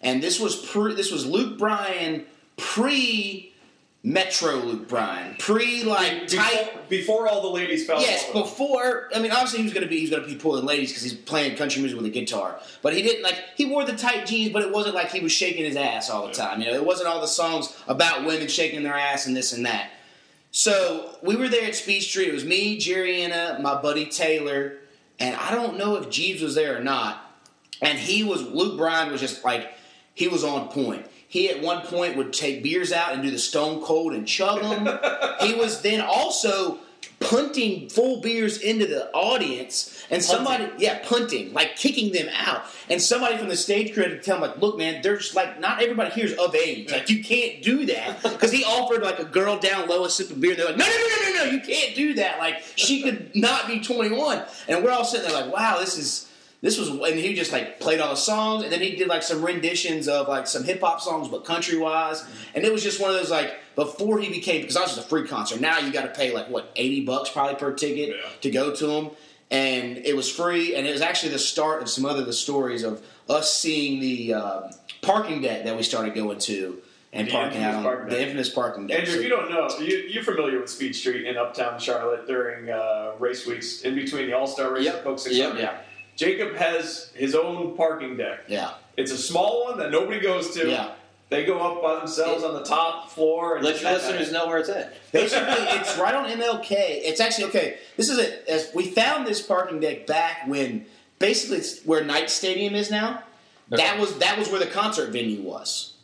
[0.02, 3.54] And this was pre, this was Luke Bryan pre
[4.06, 8.00] Metro Luke Bryan, pre like before, tight before all the ladies fell.
[8.00, 8.50] Yes, in love him.
[8.52, 9.10] before.
[9.12, 10.90] I mean, obviously he was going to be he was going to be pulling ladies
[10.90, 12.60] because he's playing country music with a guitar.
[12.82, 15.32] But he didn't like he wore the tight jeans, but it wasn't like he was
[15.32, 16.60] shaking his ass all the time.
[16.60, 19.66] You know, it wasn't all the songs about women shaking their ass and this and
[19.66, 19.90] that.
[20.52, 22.28] So we were there at Speed Street.
[22.28, 24.74] It was me, Jerry Anna, my buddy Taylor,
[25.18, 27.24] and I don't know if Jeeves was there or not.
[27.82, 29.72] And he was Luke Bryan was just like
[30.14, 31.06] he was on point.
[31.28, 34.62] He at one point would take beers out and do the Stone Cold and chug
[34.62, 34.98] them.
[35.40, 36.78] he was then also
[37.20, 42.64] punting full beers into the audience, and somebody, yeah, punting, like kicking them out.
[42.88, 45.58] And somebody from the stage crew had to tell him, like, look, man, there's like
[45.58, 46.90] not everybody here's of age.
[46.90, 50.30] Like, you can't do that because he offered like a girl down low a sip
[50.30, 50.54] of beer.
[50.54, 52.38] They're like, no, no, no, no, no, no, you can't do that.
[52.38, 54.44] Like, she could not be 21.
[54.68, 56.25] And we're all sitting there like, wow, this is
[56.66, 59.22] this was and he just like played all the songs and then he did like
[59.22, 62.24] some renditions of like some hip hop songs but country wise
[62.56, 65.06] and it was just one of those like before he became because I was just
[65.06, 68.08] a free concert now you got to pay like what eighty bucks probably per ticket
[68.16, 68.30] Yeah.
[68.40, 69.10] to go to him
[69.50, 72.82] and it was free and it was actually the start of some other the stories
[72.82, 74.70] of us seeing the um,
[75.02, 78.48] parking deck that we started going to and The parking out on parking the infamous
[78.50, 78.98] parking deck.
[78.98, 82.26] Andrew, So- if you don't know, you, you're familiar with Speed Street in Uptown Charlotte
[82.26, 84.94] during uh, race weeks, in between the All Star race Yep.
[84.96, 85.20] and Coke Yep.
[85.34, 85.58] 600.
[85.60, 85.78] yeah,
[86.16, 88.40] Jacob has his own parking deck.
[88.48, 90.68] yeah, It's a small one that nobody goes to.
[90.68, 90.92] yeah.
[91.28, 93.56] They go up by themselves on the top floor.
[93.56, 94.94] And Let your listeners know where it's at.
[95.12, 96.70] Basically, it's right on MLK.
[96.70, 97.78] It's actually okay.
[97.96, 98.44] This is it.
[98.48, 100.86] As we found this parking deck back when
[101.18, 103.24] basically it's where Knight Stadium is now.
[103.70, 105.94] That was that was where the concert venue was.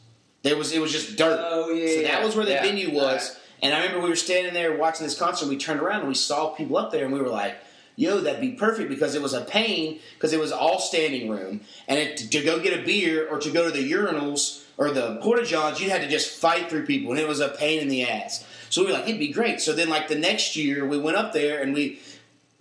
[0.42, 1.38] There was it was just dirt.
[1.40, 2.62] Oh, yeah, So that was where the Yeah.
[2.64, 3.38] venue was.
[3.62, 5.48] And I remember we were standing there watching this concert.
[5.48, 7.54] We turned around and we saw people up there, and we were like,
[7.96, 11.60] "Yo, that'd be perfect," because it was a pain because it was all standing room,
[11.88, 15.16] and it, to go get a beer or to go to the urinals or the
[15.22, 17.88] porta johns, you had to just fight through people, and it was a pain in
[17.88, 18.44] the ass.
[18.70, 21.16] So we were like, "It'd be great." So then, like the next year, we went
[21.16, 22.00] up there and we.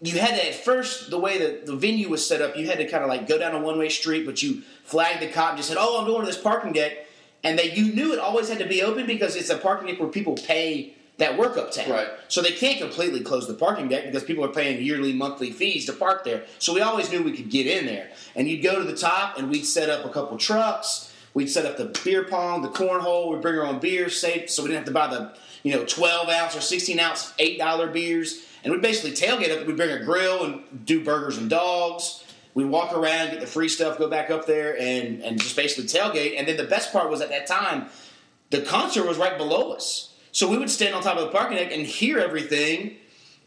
[0.03, 2.57] You had to at first the way that the venue was set up.
[2.57, 5.21] You had to kind of like go down a one way street, but you flagged
[5.21, 7.05] the cop and just said, "Oh, I'm going to this parking deck."
[7.43, 9.99] and they you knew it always had to be open because it's a parking deck
[9.99, 11.89] where people pay that work uptown.
[11.89, 12.07] Right.
[12.27, 15.85] So they can't completely close the parking deck because people are paying yearly, monthly fees
[15.85, 16.43] to park there.
[16.59, 18.09] So we always knew we could get in there.
[18.35, 21.13] And you'd go to the top and we'd set up a couple trucks.
[21.33, 23.31] We'd set up the beer pong, the cornhole.
[23.31, 25.85] We'd bring our own beer, safe, so we didn't have to buy the you know
[25.85, 28.45] 12 ounce or 16 ounce eight dollar beers.
[28.63, 29.65] And we'd basically tailgate up.
[29.65, 32.25] We'd bring a grill and do burgers and dogs.
[32.53, 35.85] We'd walk around, get the free stuff, go back up there, and and just basically
[35.85, 36.37] tailgate.
[36.37, 37.87] And then the best part was at that time,
[38.49, 40.10] the concert was right below us.
[40.31, 42.95] So we would stand on top of the parking deck and hear everything,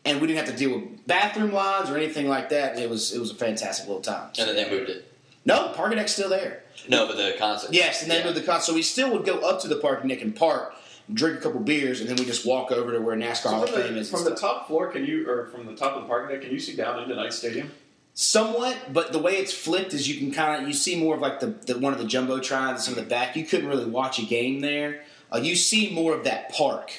[0.05, 2.79] and we didn't have to deal with bathroom lines or anything like that.
[2.79, 4.31] It was it was a fantastic little time.
[4.39, 5.11] And then they moved it.
[5.47, 6.63] No, parking deck's still there.
[6.89, 7.73] No, but the concert.
[7.73, 8.27] Yes, and then Yeah.
[8.27, 10.75] with the concert, so we still would go up to the parking deck and park,
[11.13, 13.65] drink a couple beers, and then we just walk over to where NASCAR So Hall
[13.65, 14.09] of Fame is.
[14.13, 16.43] and from the top floor, can you, or from the top of the parking deck,
[16.45, 17.71] can you see down into Knight Stadium?
[18.15, 21.21] Somewhat, but the way it's flipped is you can kind of you see more of
[21.21, 23.35] like the, the one of the jumbotrons, some of the back.
[23.37, 25.03] You couldn't really watch a game there.
[25.35, 26.93] Uh, you see more of that park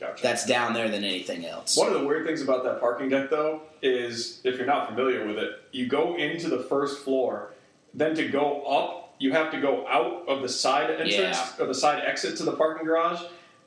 [0.00, 0.22] Gotcha.
[0.22, 1.76] that's down there than anything else.
[1.76, 5.26] One of the weird things about that parking deck, though, is if you're not familiar
[5.26, 7.50] with it, you go into the first floor,
[7.92, 11.52] then to go up, you have to go out of the side entrance Yeah.
[11.58, 13.20] or the side exit to the parking garage,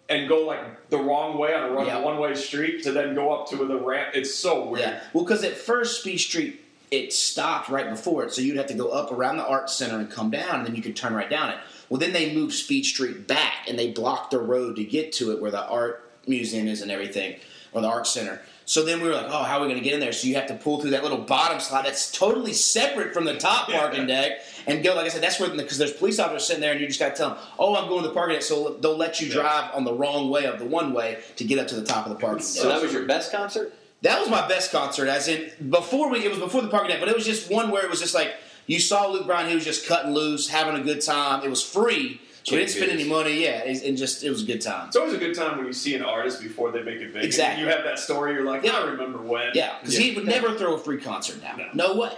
[0.09, 1.99] and go like the wrong way on a Yeah.
[1.99, 4.15] one way street to then go up to the ramp.
[4.15, 4.79] It's so weird.
[4.87, 6.61] Yeah, well, because at first Speed Street
[6.91, 9.97] it stopped right before it, so you'd have to go up around the Art Center
[9.97, 11.57] and come down, and then you could turn right down it.
[11.89, 15.31] Well, then they moved Speed Street back, and they blocked the road to get to
[15.31, 17.39] it where the art museum is and everything,
[17.71, 18.41] or the art center.
[18.67, 20.11] So then we were like, oh, how are we going to get in there?
[20.11, 23.37] So you have to pull through that little bottom slide that's totally separate from the
[23.37, 24.95] top parking deck and go.
[24.95, 27.09] Like I said, that's where because there's police officers sitting there, and you just got
[27.09, 29.73] to tell them, oh, I'm going to the parking deck, so they'll let you drive
[29.75, 32.13] on the wrong way of the one way to get up to the top of
[32.13, 32.47] the parking deck.
[32.47, 33.71] So that was your best concert?
[34.01, 36.25] That was my best concert, as in before we.
[36.25, 38.15] It was before the parking deck, but it was just one where it was just
[38.15, 38.33] like
[38.67, 39.49] you saw Luke Bryan.
[39.49, 41.43] He was just cutting loose, having a good time.
[41.43, 43.43] It was free, so we didn't spend any money.
[43.43, 44.87] Yeah, and and just it was a good time.
[44.87, 47.23] It's always a good time when you see an artist before they make it big.
[47.23, 47.63] Exactly.
[47.63, 48.33] You have that story.
[48.33, 48.79] You're like, Yeah.
[48.79, 49.51] I remember when.
[49.53, 51.55] Yeah, because he would never throw a free concert now.
[51.73, 51.93] No.
[51.93, 52.13] No way.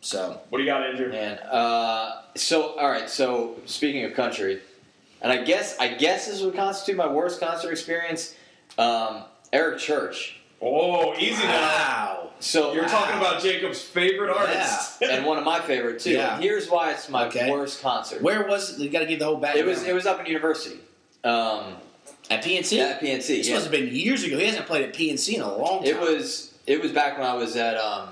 [0.00, 1.08] So What do you got, Andrew?
[1.08, 3.10] Man, uh, so all right.
[3.10, 4.60] So speaking of country,
[5.22, 8.34] and I guess I guess this would constitute my worst concert experience.
[8.78, 10.40] Um, Eric Church.
[10.60, 11.50] Oh, easy now.
[11.50, 12.30] wow.
[12.40, 12.88] So You're Wow.
[12.88, 15.02] talking about Jacob's favorite artist.
[15.02, 16.12] and one of my favorite too.
[16.12, 16.34] Yeah.
[16.34, 17.50] And here's why it's my Okay.
[17.50, 18.22] worst concert.
[18.22, 18.82] Where was it?
[18.82, 19.56] You got to give the whole back.
[19.56, 20.80] It was it was up in University.
[21.24, 21.76] Um,
[22.30, 22.76] at PNC.
[22.76, 23.26] yeah, at PNC.
[23.38, 23.54] This yeah.
[23.54, 24.38] must have been years ago.
[24.38, 25.88] He hasn't played at PNC in a long time.
[25.88, 28.10] It was it was back when I was at um,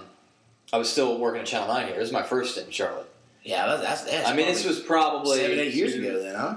[0.73, 1.97] I was still working at Channel Nine here.
[1.97, 3.09] It was my first stint in Charlotte.
[3.43, 6.23] Yeah, that's, that's, that's I mean, this was probably seven, eight years ago.
[6.23, 6.57] Then, huh?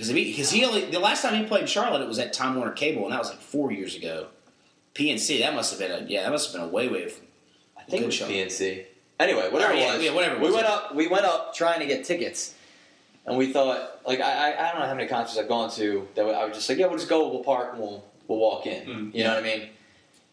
[0.00, 2.32] Because he, 'cause he only the last time he played in Charlotte, it was at
[2.32, 4.28] Time Warner Cable, and that was like four years ago.
[4.94, 7.12] PNC, that must have been a yeah, that must have been a way way.
[7.76, 8.26] I think it was show.
[8.26, 8.86] PNC.
[9.18, 10.04] Anyway, whatever Oh, yeah, it was.
[10.06, 10.54] yeah, whatever it We was.
[10.54, 10.94] went up.
[10.94, 12.54] We went up trying to get tickets,
[13.26, 16.08] and we thought like I, I I don't know how many concerts I've gone to
[16.14, 18.66] that I was just like yeah we'll just go we'll park and we'll we'll walk
[18.66, 18.86] in.
[18.86, 19.14] Mm.
[19.14, 19.68] You know what I mean?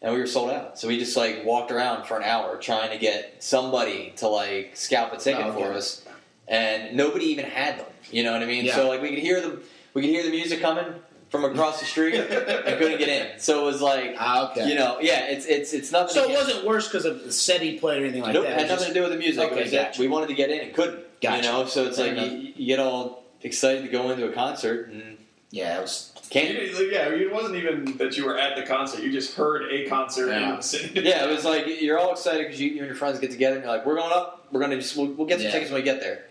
[0.00, 2.90] And we were sold out, so we just like walked around for an hour trying
[2.90, 5.62] to get somebody to like scalp a ticket Oh, okay.
[5.62, 6.04] for us,
[6.48, 7.86] and nobody even had them.
[8.10, 8.64] You know what I mean?
[8.64, 8.74] Yeah.
[8.74, 9.60] So like we could hear them,
[9.94, 10.86] we could hear the music coming
[11.30, 12.28] from across the street, and
[12.78, 13.38] couldn't get in.
[13.38, 14.16] So it was like.
[14.18, 14.68] Ah, okay.
[14.68, 16.14] You know, yeah, it's it's it's nothing.
[16.14, 18.44] so it against- wasn't worse because of the set he played or anything like nope,
[18.44, 18.52] that.
[18.52, 19.44] it had It was nothing to do with the music.
[19.50, 20.00] Okay, it was that gotcha.
[20.00, 21.20] we wanted to get in and couldn't.
[21.20, 21.36] Gotcha.
[21.36, 24.32] You know, so it's Fair like you, you get all excited to go into a
[24.32, 25.18] concert and
[25.50, 26.12] yeah, it was.
[26.30, 26.48] can't.
[26.50, 29.02] You- yeah, it wasn't even that you were at the concert.
[29.02, 30.54] You just heard a concert Yeah.
[30.96, 31.04] in.
[31.04, 33.56] Yeah, it was like you're all excited because you, you and your friends get together
[33.56, 34.46] and you're like, we're going up.
[34.50, 35.52] We're gonna just we'll, we'll get some Yeah.
[35.52, 36.24] tickets when we get there.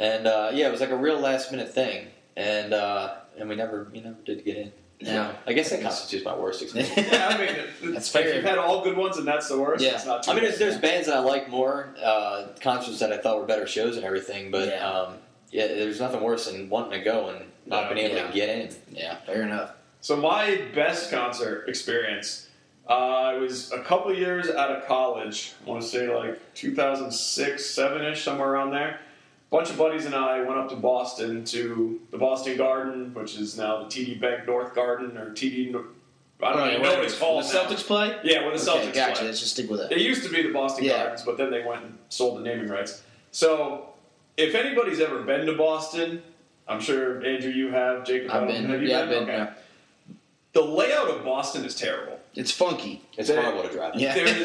[0.00, 3.54] And uh, yeah, it was like a real last minute thing, and uh, and we
[3.54, 4.72] never you never did get in.
[4.98, 5.32] Yeah.
[5.46, 6.94] I guess that constitutes my worst experience.
[6.96, 8.34] Yeah, I mean, it- That's if fair.
[8.34, 9.92] you've had all good ones and that's the worst, Yeah.
[9.94, 10.50] it's not too I mean, bad.
[10.50, 13.96] there's, there's bands that I like more, uh, concerts that I thought were better shows
[13.96, 14.86] and everything, but Yeah.
[14.86, 15.14] um,
[15.52, 17.94] yeah, there's nothing worse than wanting to go and not Yeah.
[17.94, 18.26] being able Yeah.
[18.26, 18.76] to get in.
[18.92, 19.70] yeah, fair enough.
[20.02, 22.50] So my best concert experience,
[22.86, 25.54] uh, it was a couple years out of college.
[25.66, 29.00] I want to say like 2006, seven ish, somewhere around there.
[29.50, 33.36] A bunch of buddies and I went up to Boston to the Boston Garden, which
[33.36, 35.74] is now the TD Bank North Garden or TD.
[36.40, 37.42] I don't even know what it's called.
[37.44, 37.64] The now.
[37.64, 38.16] Celtics play.
[38.22, 39.16] Yeah, where the Celtics okay, gotcha.
[39.18, 39.26] play.
[39.26, 39.90] Let's just stick with it.
[39.90, 40.98] It used to be the Boston Yeah.
[40.98, 43.02] Gardens, but then they went and sold the naming rights.
[43.32, 43.88] So,
[44.36, 46.22] if anybody's ever been to Boston,
[46.68, 48.04] I'm sure Andrew, you have.
[48.04, 48.66] Jacob, I've been.
[48.66, 49.26] Have you Yeah, I've been?
[49.26, 49.40] been.
[49.40, 49.52] Okay.
[50.52, 52.19] The layout of Boston is terrible.
[52.34, 53.02] It's funky.
[53.16, 53.94] It's They- horrible to drive.
[53.96, 54.14] Yeah.
[54.14, 54.30] There's,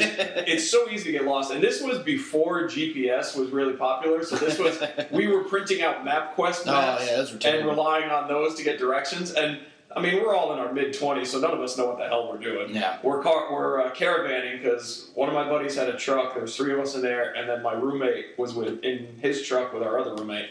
[0.48, 4.24] it's so easy to get lost, and this was before GPS was really popular.
[4.24, 7.06] So this was we were printing out MapQuest Oh maps
[7.44, 9.32] yeah, and relying on those to get directions.
[9.32, 9.60] And
[9.94, 12.06] I mean, we're all in our mid twenties, so none of us know what the
[12.08, 12.74] hell we're doing.
[12.74, 12.98] Yeah.
[13.02, 16.32] We're car- we're uh, caravanning because one of my buddies had a truck.
[16.34, 19.46] There was three of us in there, and then my roommate was with in his
[19.46, 20.50] truck with our other roommate.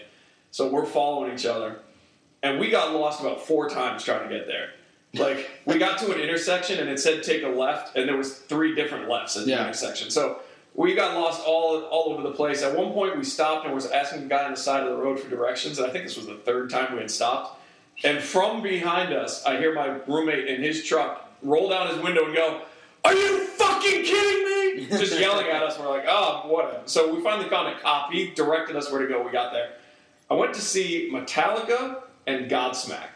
[0.52, 1.80] So we're following each other,
[2.42, 4.70] and we got lost about four times trying to get there.
[5.18, 8.34] Like we got to an intersection, and it said take a left, and there was
[8.36, 9.66] three different lefts at the Yeah.
[9.66, 10.10] intersection.
[10.10, 10.40] So
[10.74, 12.62] we got lost all all over the place.
[12.64, 14.98] At one point, we stopped and was asking the guy on the side of the
[14.98, 15.80] road for directions.
[15.80, 17.62] And I think this was the third time we had stopped.
[18.04, 22.26] And from behind us, I hear my roommate in his truck roll down his window
[22.26, 22.62] and go,
[23.06, 25.80] "Are you fucking kidding me?" Just yelling at us.
[25.80, 28.12] We're like, "Oh, whatever." So we finally found a cop.
[28.12, 29.22] He directed us where to go.
[29.22, 29.70] We got there.
[30.30, 33.10] I went to see Metallica and Godsmack.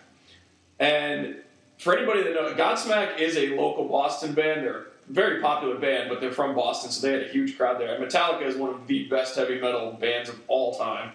[0.79, 1.35] And
[1.79, 4.63] for anybody that knows, Godsmack is a local Boston band.
[4.63, 7.79] They're a very popular band, but they're from Boston, so they had a huge crowd
[7.79, 7.95] there.
[7.95, 11.13] And Metallica is one of the best heavy metal bands of all time.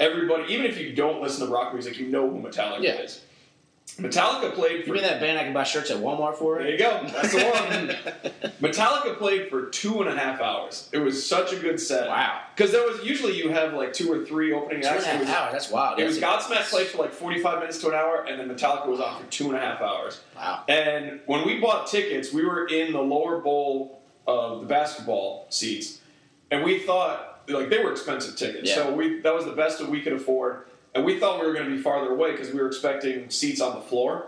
[0.00, 3.00] Everybody, even if you don't listen to rock music, you know who Metallica Yeah.
[3.00, 3.20] is.
[3.96, 6.58] Metallica played You for mean that band I can buy shirts at Walmart for?
[6.58, 7.00] there you go.
[7.04, 8.52] That's the one.
[8.60, 10.88] Metallica played for two and a half hours.
[10.92, 12.08] It was such a good set.
[12.08, 12.42] Wow.
[12.54, 15.06] Because there was usually you have like two or three opening Two acts.
[15.06, 15.52] a It half was, hours.
[15.52, 15.98] That's wild.
[16.00, 19.00] it was Godsmack played for like 45 minutes to an hour, and then Metallica was
[19.00, 20.20] on for two and a half hours.
[20.36, 20.64] Wow.
[20.68, 26.00] And when we bought tickets, we were in the lower bowl of the basketball seats,
[26.50, 28.74] and we thought like they were expensive tickets, Yeah.
[28.76, 30.66] so we that was the best that we could afford,
[30.98, 33.60] and we thought we were going to be farther away because we were expecting seats
[33.60, 34.26] on the floor.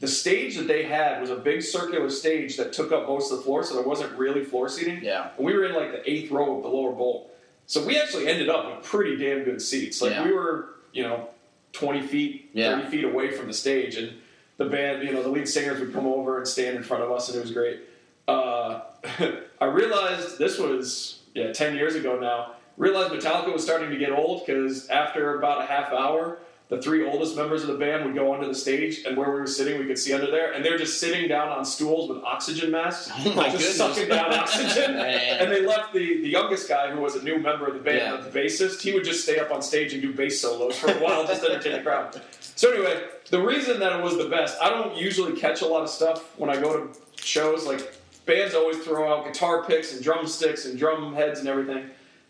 [0.00, 3.38] The stage that they had was a big circular stage that took up most of
[3.38, 5.02] the floor, so there wasn't really floor seating.
[5.04, 5.30] Yeah.
[5.36, 7.30] And we were in like the eighth row of the lower bowl.
[7.66, 10.00] So we actually ended up with pretty damn good seats.
[10.00, 10.24] Like Yeah.
[10.24, 11.28] we were, you know,
[11.72, 12.76] 20 feet, Yeah.
[12.78, 13.96] 30 feet away from the stage.
[13.96, 14.12] And
[14.56, 17.10] the band, you know, the lead singers would come over and stand in front of
[17.12, 17.80] us, and it was great.
[18.26, 18.80] Uh,
[19.60, 22.54] I realized this was, yeah, 10 years ago now.
[22.78, 26.38] Realized Metallica was starting to get old because after about a half hour,
[26.68, 29.40] the three oldest members of the band would go onto the stage, and where we
[29.40, 32.10] were sitting, we could see under there, and they were just sitting down on stools
[32.10, 33.76] with oxygen masks, Oh just goodness.
[33.76, 34.96] sucking down oxygen.
[34.98, 37.98] And they left the, the youngest guy, who was a new member of the band,
[38.22, 38.30] Yeah.
[38.30, 38.82] the bassist.
[38.82, 41.42] He would just stay up on stage and do bass solos for a while, just
[41.42, 42.20] to entertain the crowd.
[42.54, 45.82] So anyway, the reason that it was the best, I don't usually catch a lot
[45.82, 47.64] of stuff when I go to shows.
[47.66, 47.94] Like
[48.26, 51.88] bands always throw out guitar picks and drumsticks and drum heads and everything.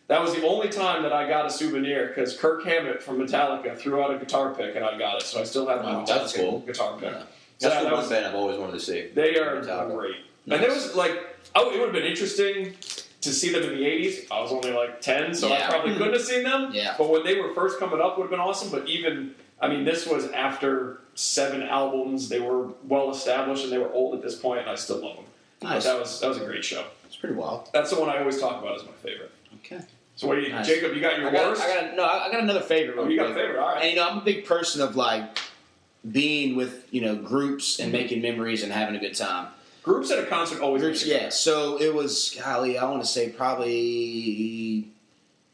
[0.09, 3.77] That was the only time that I got a souvenir because Kirk Hammett from Metallica
[3.79, 5.27] threw out a guitar pick and I got it.
[5.27, 6.61] So I still have my Oh, that's cool.
[6.61, 7.11] guitar pick.
[7.12, 7.18] Yeah.
[7.59, 9.09] So That's that the one was- band I've always wanted to see.
[9.14, 9.94] they are Metallica.
[9.94, 10.16] great.
[10.51, 11.12] And there was like,
[11.55, 12.75] oh, it would have been interesting
[13.21, 14.27] to see them in the '80s.
[14.31, 16.71] I was only like 10, so I probably couldn't have seen them.
[16.73, 16.94] Yeah.
[16.97, 18.71] But when they were first coming up, would have been awesome.
[18.71, 22.31] But even, I mean, this was after seven albums.
[22.31, 25.16] They were well established and they were old at this point, and I still love
[25.16, 25.25] them.
[25.61, 25.85] But Nice.
[25.85, 26.85] that was that was a great show.
[27.05, 27.68] It's pretty wild.
[27.75, 29.33] That's the one I always talk about as my favorite.
[29.57, 29.81] Okay.
[30.18, 30.66] So what do you, Nice.
[30.66, 30.96] Jacob?
[30.96, 31.62] You got your I got, worst?
[31.62, 32.04] I got no.
[32.04, 32.98] I got another favorite.
[32.98, 33.61] oh, you got a favorite?
[33.61, 33.85] All right.
[33.85, 35.38] And you know, I'm a big person of like
[36.11, 38.02] being with you know groups and mm-hmm.
[38.02, 39.46] making memories and having a good time.
[39.85, 40.83] Groups at a concert always.
[40.83, 41.28] Groups, yeah.
[41.28, 44.88] So it was, golly, I want to say probably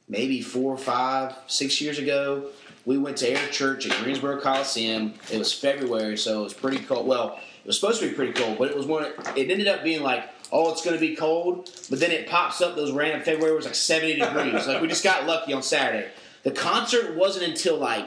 [0.09, 2.47] maybe four, five, six years ago.
[2.87, 5.13] We went to Eric Church at Greensboro Coliseum.
[5.31, 7.07] It was February, so it was pretty cold.
[7.07, 9.13] Well, it was supposed to be pretty cold, but it was one.
[9.37, 12.61] It ended up being like, oh, it's going to be cold, but then it pops
[12.61, 14.67] up those random February was like seventy degrees.
[14.67, 16.09] like we just got lucky on Saturday.
[16.43, 18.07] The concert wasn't until like,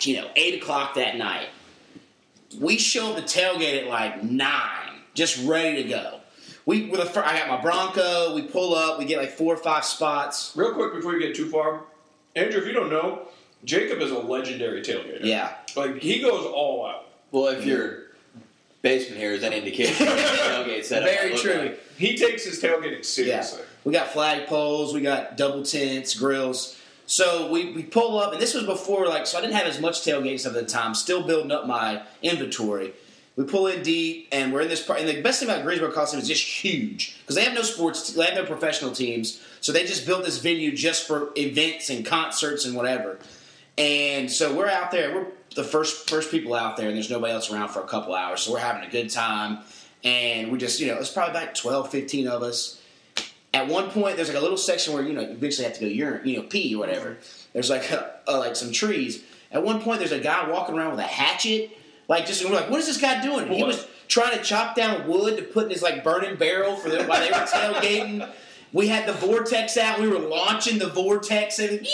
[0.00, 1.48] you know, eight o'clock that night.
[2.60, 6.20] We showed the tailgate at like nine, just ready to go.
[6.66, 8.34] We with a fir- I got my Bronco.
[8.34, 8.98] We pull up.
[8.98, 10.52] We get like four or five spots.
[10.56, 11.82] Real quick before you get too far,
[12.36, 13.28] Andrew, if you don't know,
[13.64, 15.20] Jacob is a legendary tailgater.
[15.22, 17.06] Yeah, Like he goes all out.
[17.30, 18.07] Well, if your
[18.88, 21.52] basement here is any indication, of tailgate setup very true.
[21.52, 21.80] like.
[21.96, 23.62] He takes his tailgating seriously.
[23.84, 24.94] We got flag poles.
[24.94, 26.76] We got double tents, grills.
[27.06, 29.80] So we, we pull up, and this was before like so I didn't have as
[29.80, 30.94] much tailgate stuff at the time.
[30.94, 32.92] Still building up my inventory.
[33.36, 34.98] We pull in deep, and we're in this part.
[34.98, 38.12] And the best thing about Greensboro Coliseum is just huge because they have no sports,
[38.12, 42.04] they have no professional teams, so they just built this venue just for events and
[42.04, 43.18] concerts and whatever.
[43.78, 45.14] And so we're out there.
[45.14, 48.14] We're the first first people out there, and there's nobody else around for a couple
[48.14, 48.42] hours.
[48.42, 49.60] So we're having a good time,
[50.02, 52.82] and we just you know it's probably about 12, 15 of us.
[53.54, 55.80] At one point, there's like a little section where you know you eventually have to
[55.80, 57.18] go urine, you know, pee or whatever.
[57.52, 59.22] There's like a, uh, like some trees.
[59.52, 61.70] At one point, there's a guy walking around with a hatchet,
[62.08, 63.48] like just we're like, what is this guy doing?
[63.48, 66.88] He was trying to chop down wood to put in his like burning barrel for
[66.88, 68.28] them while they were tailgating.
[68.72, 70.00] We had the vortex out.
[70.00, 71.86] We were launching the vortex and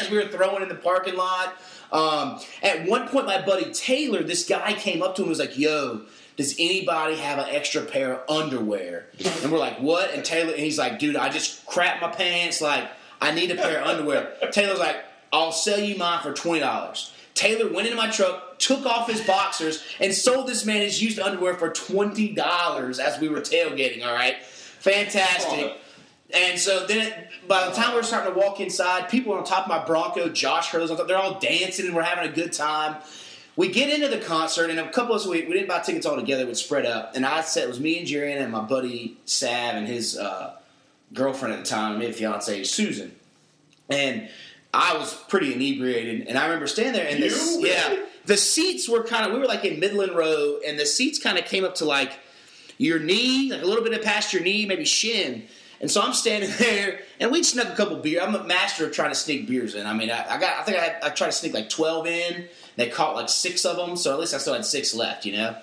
[0.00, 1.56] as we were throwing in the parking lot.
[1.92, 5.38] Um, at one point, my buddy Taylor, this guy came up to him and was
[5.38, 6.02] like, "Yo,
[6.36, 9.06] does anybody have an extra pair of underwear?"
[9.42, 12.60] And we're like, "What?" And Taylor, and he's like, "Dude, I just crapped my pants.
[12.60, 12.88] Like,
[13.20, 14.96] I need a pair of underwear." Taylor's like,
[15.32, 19.20] "I'll sell you mine for twenty dollars." Taylor went into my truck, took off his
[19.20, 24.04] boxers, and sold this man his used underwear for twenty dollars as we were tailgating.
[24.04, 25.76] All right, fantastic.
[26.34, 29.44] And so then, it, by the time we're starting to walk inside, people were on
[29.44, 30.28] top of my Bronco.
[30.28, 31.06] Josh Hurley's on top.
[31.06, 32.96] They're all dancing and we're having a good time.
[33.54, 36.04] We get into the concert, and a couple of us, we, we didn't buy tickets
[36.04, 36.44] all together.
[36.44, 37.16] We'd spread up.
[37.16, 40.56] And I said, it was me and Jerry and my buddy Sav and his uh,
[41.14, 43.16] girlfriend at the time, maybe fiance, Susan.
[43.88, 44.28] And
[44.74, 46.26] I was pretty inebriated.
[46.28, 49.46] And I remember standing there, and this, yeah, the seats were kind of, we were
[49.46, 52.12] like in Midland Row, and the seats kind of came up to like
[52.76, 55.44] your knee, like a little bit of past your knee, maybe shin.
[55.80, 58.22] And so I'm standing there, and we snuck a couple beers.
[58.22, 59.86] I'm a master of trying to sneak beers in.
[59.86, 62.06] I mean, I, I got, I think I, had, I tried to sneak like 12
[62.06, 62.48] in.
[62.76, 65.32] They caught like six of them, so at least I still had six left, you
[65.36, 65.56] know.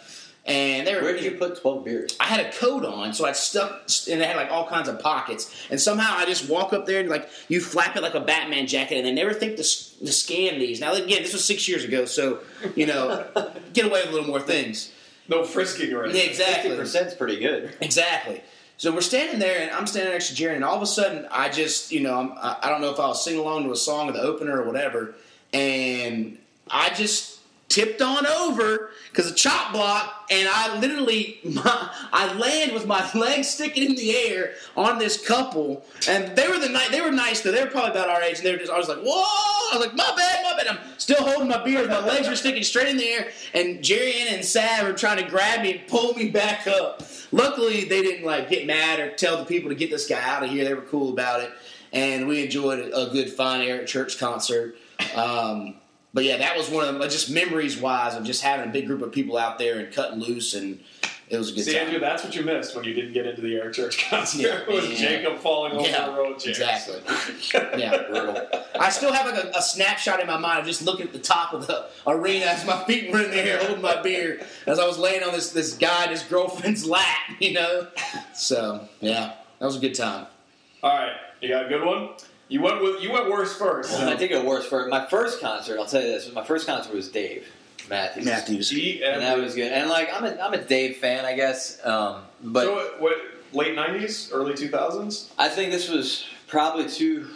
[0.46, 1.02] And they were.
[1.04, 2.18] Where did you put twelve beers?
[2.20, 5.00] I had a coat on, so I stuck, and it had like all kinds of
[5.00, 5.68] pockets.
[5.72, 8.68] And somehow I just walk up there and like you flap it like a Batman
[8.68, 10.82] jacket, and they never think to, to scan these.
[10.82, 12.40] Now again, this was six years ago, so
[12.76, 13.26] you know,
[13.74, 14.92] get away with a little more things.
[15.30, 16.30] No frisking or Yeah, anything.
[16.32, 16.70] exactly.
[16.72, 17.78] Fifty percent is pretty good.
[17.80, 18.42] Exactly.
[18.78, 21.28] So we're standing there, and I'm standing next to Jerry, and all of a sudden,
[21.32, 23.72] I just, you know, I'm, I I don't know if I was singing along to
[23.72, 25.16] a song of the opener or whatever,
[25.54, 26.38] and
[26.70, 32.74] I just tipped on over because a chop block, and I literally, my, I land
[32.74, 36.90] with my legs sticking in the air on this couple, and they were the ni-
[36.90, 37.52] they were nice though.
[37.52, 39.78] They were probably about our age, and they were just, I was like, whoa, I
[39.78, 40.68] was like, my bad, my bad.
[40.68, 44.16] I'm still holding my beer, my legs are sticking straight in the air, and Jerry
[44.16, 47.04] Ann and Sav are trying to grab me and pull me back up.
[47.32, 50.44] Luckily, they didn't like get mad or tell the people to get this guy out
[50.44, 50.66] of here.
[50.66, 51.52] They were cool about it,
[51.92, 54.76] and we enjoyed a good fine Eric Church concert.
[55.16, 55.76] Um,
[56.14, 57.10] but yeah, that was one of them.
[57.10, 60.20] Just memories wise of just having a big group of people out there and cutting
[60.20, 60.80] loose, and
[61.30, 61.86] it was a good See, time.
[61.88, 64.42] Andrew, that's what you missed when you didn't get into the Eric Church concert.
[64.42, 65.08] Yeah, it was yeah.
[65.10, 66.60] Jacob falling over Yeah, the road chairs.
[66.60, 67.02] exactly.
[67.80, 68.04] Yeah.
[68.10, 68.48] Brutal.
[68.80, 71.20] I still have like a, a snapshot in my mind of just looking at the
[71.20, 74.78] top of the arena as my feet were in the air holding my beer as
[74.80, 77.88] I was laying on this this guy, his girlfriend's lap, you know.
[78.36, 80.28] So yeah, that was a good time.
[80.84, 82.10] All right, you got a good one.
[82.54, 83.92] You went with you went worse first.
[84.00, 84.88] I think it was worse first.
[84.92, 85.80] my first concert.
[85.80, 87.48] I'll tell you this: my first concert was Dave
[87.90, 88.26] Matthews.
[88.26, 88.70] Matthews.
[88.70, 89.72] G and that was good.
[89.72, 91.84] And like I'm a I'm a Dave fan, I guess.
[91.84, 93.18] Um, but so what, what?
[93.54, 95.34] Late nineties, early two thousands.
[95.40, 97.28] I think this was probably two,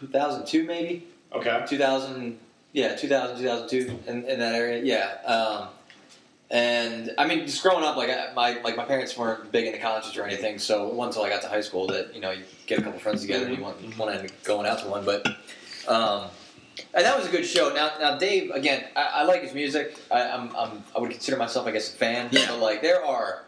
[0.00, 1.64] 2002 maybe Okay.
[1.66, 2.38] 2000
[2.74, 5.68] yeah 2000 2002 in, in that area yeah um,
[6.50, 9.78] and I mean just growing up like I, my like my parents weren't big into
[9.78, 12.78] concerts or anything so until I got to high school that you know you get
[12.78, 15.04] a couple friends together and you want want to end up going out to one
[15.04, 15.26] but
[15.88, 16.28] um,
[16.94, 17.72] and that was a good show.
[17.72, 19.98] Now, now Dave, again, I, I like his music.
[20.10, 22.28] I, I'm, I'm, I would consider myself, I guess, a fan.
[22.32, 22.46] Yeah.
[22.48, 23.44] But like, there are,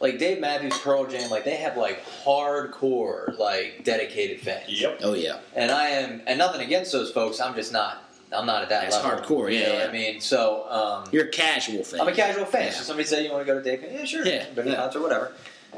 [0.00, 4.80] like Dave Matthews, Pearl Jam, like they have like hardcore, like dedicated fans.
[4.80, 5.00] Yep.
[5.02, 5.40] Oh yeah.
[5.56, 7.40] And I am, and nothing against those folks.
[7.40, 8.04] I'm just not.
[8.32, 9.20] I'm not at that That's level.
[9.22, 9.80] hardcore, You yeah, know yeah.
[9.80, 12.00] what I mean, so um, You're a casual fan.
[12.00, 12.66] I'm a casual fan.
[12.66, 12.70] Yeah.
[12.72, 13.90] So somebody said you want to go to Dave?
[13.90, 14.26] Yeah, sure.
[14.26, 14.76] Yeah, Been to yeah.
[14.76, 15.32] a concert, whatever.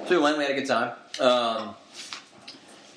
[0.09, 0.36] So we went.
[0.38, 0.92] We had a good time.
[1.20, 1.74] Um,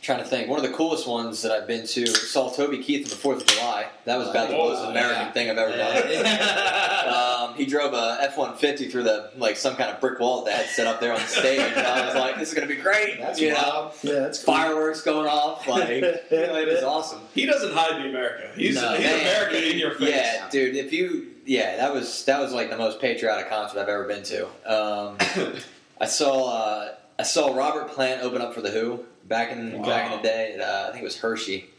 [0.01, 0.49] trying to think.
[0.49, 3.41] One of the coolest ones that I've been to saw Toby Keith on the Fourth
[3.41, 3.87] of July.
[4.05, 5.31] That was about the Oh, most American yeah.
[5.31, 5.93] thing I've ever done.
[7.53, 10.43] Um, he drove a F one fifty through the like some kind of brick wall
[10.45, 12.67] that had set up there on the stage, and I was like, "This is going
[12.67, 13.93] to be great." That's you know, wild.
[14.03, 17.21] Yeah, that's fireworks going off, like you know, it was awesome.
[17.33, 18.49] He doesn't hide the America.
[18.55, 19.19] He's, No, he's man.
[19.21, 20.09] American in your face.
[20.09, 20.75] Yeah, dude.
[20.75, 24.23] If you, yeah, that was that was like the most patriotic concert I've ever been
[24.23, 24.45] to.
[24.65, 25.17] Um,
[26.01, 29.85] I saw uh, I saw Robert Plant open up for the Who back in Wow.
[29.85, 30.53] back in the day.
[30.55, 31.69] At, uh, I think it was Hershey.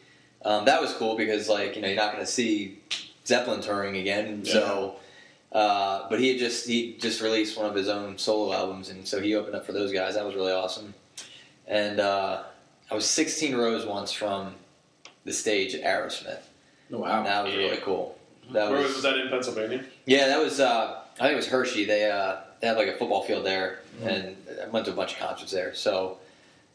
[0.45, 2.79] Um, that was cool because like you know you're not going to see
[3.27, 4.45] Zeppelin touring again.
[4.45, 4.97] So,
[5.55, 9.07] uh, but he had just he just released one of his own solo albums, and
[9.07, 10.15] so he opened up for those guys.
[10.17, 10.93] That was really awesome.
[11.67, 12.43] And uh,
[12.91, 14.55] I was 16 rows once from
[15.25, 16.41] the stage at Aerosmith.
[16.93, 17.19] Oh, wow.
[17.19, 18.19] And that was really cool.
[18.53, 19.85] That Where was, was that in Pennsylvania?
[20.05, 20.61] yeah, that was.
[20.61, 21.85] Uh, I think it was Hershey.
[21.87, 24.09] They uh, they had like a football field there, Mm-hmm.
[24.09, 25.73] and I went to a bunch of concerts there.
[25.73, 26.19] So,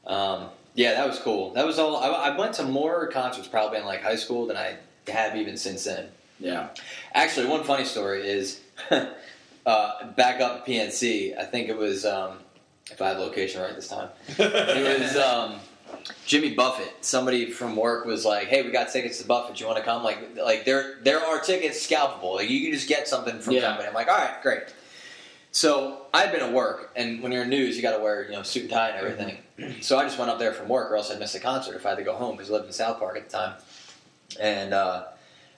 [0.08, 1.52] um, yeah, that was cool.
[1.54, 1.98] That was all.
[1.98, 4.78] I, I went to more concerts probably in like high school than I
[5.10, 6.08] have even since then.
[6.40, 6.70] Yeah.
[7.14, 8.62] Actually, one funny story is
[9.66, 11.38] uh, back up PNC.
[11.38, 12.38] I think it was um,
[12.92, 14.10] if I have location right this time.
[14.38, 15.60] It was um,
[16.26, 16.94] Jimmy Buffett.
[17.02, 19.60] Somebody from work was like, "Hey, we got tickets to Buffett.
[19.60, 22.36] You want to come?" Like, like there there are tickets scalpable.
[22.36, 23.62] Like you can just get something from Yeah.
[23.62, 23.88] somebody.
[23.88, 24.64] I'm like, "All right, great."
[25.52, 28.34] So I'd been at work, and when you're in news, you got to wear you
[28.34, 29.38] know suit and tie and everything.
[29.82, 31.86] So I just went up there from work, or else I'd miss the concert if
[31.86, 33.54] I had to go home because I lived in South Park at the time.
[34.40, 35.04] And uh,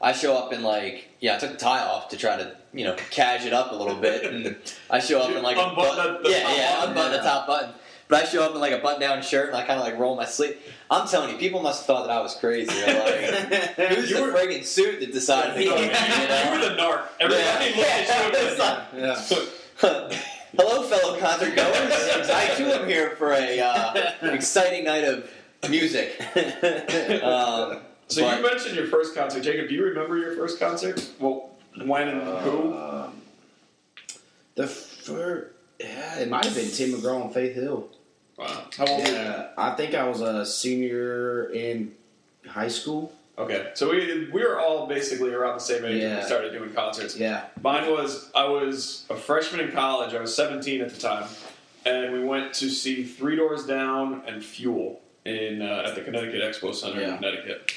[0.02, 2.86] I show up in like yeah, I took the tie off to try to you
[2.86, 4.56] know cash it up a little bit, and
[4.90, 6.90] I show up in like a button- the- the yeah top yeah button.
[6.90, 7.70] unbutton the top button.
[8.08, 10.18] But I show up in like a button-down shirt, and I kind of like roll
[10.18, 10.58] my sleeve.
[10.90, 12.70] I'm telling you, people must have thought that I was crazy.
[12.74, 15.76] They're like, Who's You the were- friggin' suit that decided to You go?
[15.76, 16.60] were You know?
[16.60, 17.04] the narc.
[17.22, 18.24] Everybody Yeah.
[18.26, 19.04] looked at you.
[19.08, 19.22] Like-
[19.82, 20.18] Yeah.
[20.58, 22.30] Hello, fellow concert goers.
[22.30, 25.30] I too am here for a uh, exciting night of
[25.70, 26.20] music.
[27.24, 27.80] um,
[28.12, 29.70] So you mentioned your first concert, Jacob.
[29.70, 31.10] Do you remember your first concert?
[31.20, 31.52] Well,
[31.86, 32.78] when and who?
[32.78, 33.14] Um,
[34.56, 35.48] the first,
[35.80, 37.88] yeah, it might have been Tim McGraw on Faith Hill.
[38.38, 38.66] Wow.
[38.78, 39.08] How old?
[39.08, 41.94] Yeah, I think I was a senior in
[42.46, 43.14] high school.
[43.38, 46.74] Okay, so we we were all basically around the same age when we started doing
[46.74, 47.16] concerts.
[47.16, 50.14] Yeah, Mine was I was a freshman in college.
[50.14, 51.28] I was 17 at the time,
[51.86, 56.42] and we went to see Three Doors Down and Fuel in uh, at the Connecticut
[56.42, 57.12] Expo Center Yeah.
[57.12, 57.72] in Connecticut.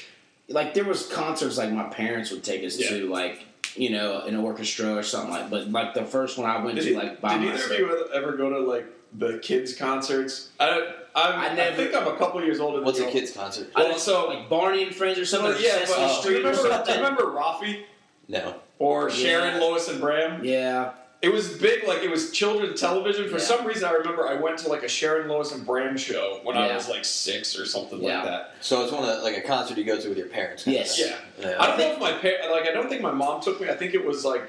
[0.47, 2.89] Like there was concerts like my parents would take us Yeah.
[2.89, 3.41] to, like
[3.75, 5.49] you know, an orchestra or something like.
[5.49, 7.79] But like the first one I went Did, to, you- like by did either of
[7.79, 10.49] you ever go to like the kids concerts?
[10.59, 12.81] I don't, I'm, I I, think I'm a couple years older.
[12.83, 13.69] What's a kids concert?
[13.75, 15.51] I Well, just- so- like Barney and Friends or something.
[15.51, 16.21] Well, yeah, Sesame but Oh.
[16.23, 17.83] do you or remember, do you remember Raffi
[18.27, 18.55] No.
[18.79, 19.15] or Yeah.
[19.15, 20.43] Sharon, Lois, and Bram?
[20.43, 20.91] Yeah,
[21.21, 23.25] It was big, like it was children's television.
[23.29, 23.43] For Yeah.
[23.43, 26.55] some reason, I remember I went to like a Sharon, Lois, and Bram show when
[26.55, 26.75] I Yeah.
[26.75, 28.17] was like six or something Yeah.
[28.17, 28.53] like that.
[28.61, 30.63] So it's one of the, like a concert you go to with your parents.
[30.65, 30.97] kind of Yes.
[30.97, 31.13] thing.
[31.39, 31.49] Yeah.
[31.49, 31.55] Yeah.
[31.61, 33.69] I don't know if my par- like I don't think my mom took me.
[33.69, 34.43] I think it was like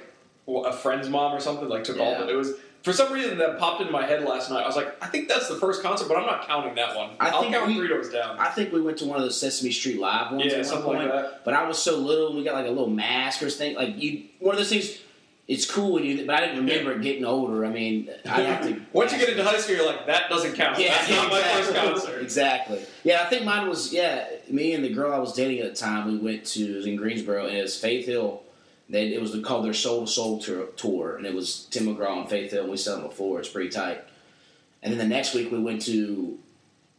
[0.48, 1.68] a friend's mom or something.
[1.68, 2.10] Like took all.
[2.12, 2.24] Yeah.
[2.24, 2.52] The, it was
[2.82, 4.62] for some reason that popped into my head last night.
[4.62, 7.10] I was like, I think that's the first concert, but I'm not counting that one.
[7.18, 8.38] I I'll think count we- Three Doors Down.
[8.38, 10.44] I think we went to one of those Sesame Street live ones.
[10.44, 10.98] yeah, at one something point.
[10.98, 11.44] like that.
[11.44, 13.76] But I was so little, and we got like a little mask or thing.
[13.76, 14.98] Like you, one of those things.
[15.48, 17.64] It's cool when you, but I didn't remember it getting older.
[17.64, 18.80] I mean, I have to.
[18.92, 20.78] Once you get into high school, you're like, that doesn't count.
[20.78, 21.90] Yeah, that's not my first exactly.
[21.92, 22.22] concert.
[22.22, 22.80] Exactly.
[23.04, 24.26] Yeah, I think mine was yeah.
[24.48, 26.86] Me and the girl I was dating at the time, we went to it was
[26.86, 28.42] in Greensboro, and it was Faith Hill.
[28.88, 32.20] They, it was called their Soul to Soul tour, tour, and it was Tim McGraw
[32.20, 32.62] and Faith Hill.
[32.62, 33.38] and We saw them before.
[33.40, 34.02] It's pretty tight.
[34.82, 36.38] And then the next week we went to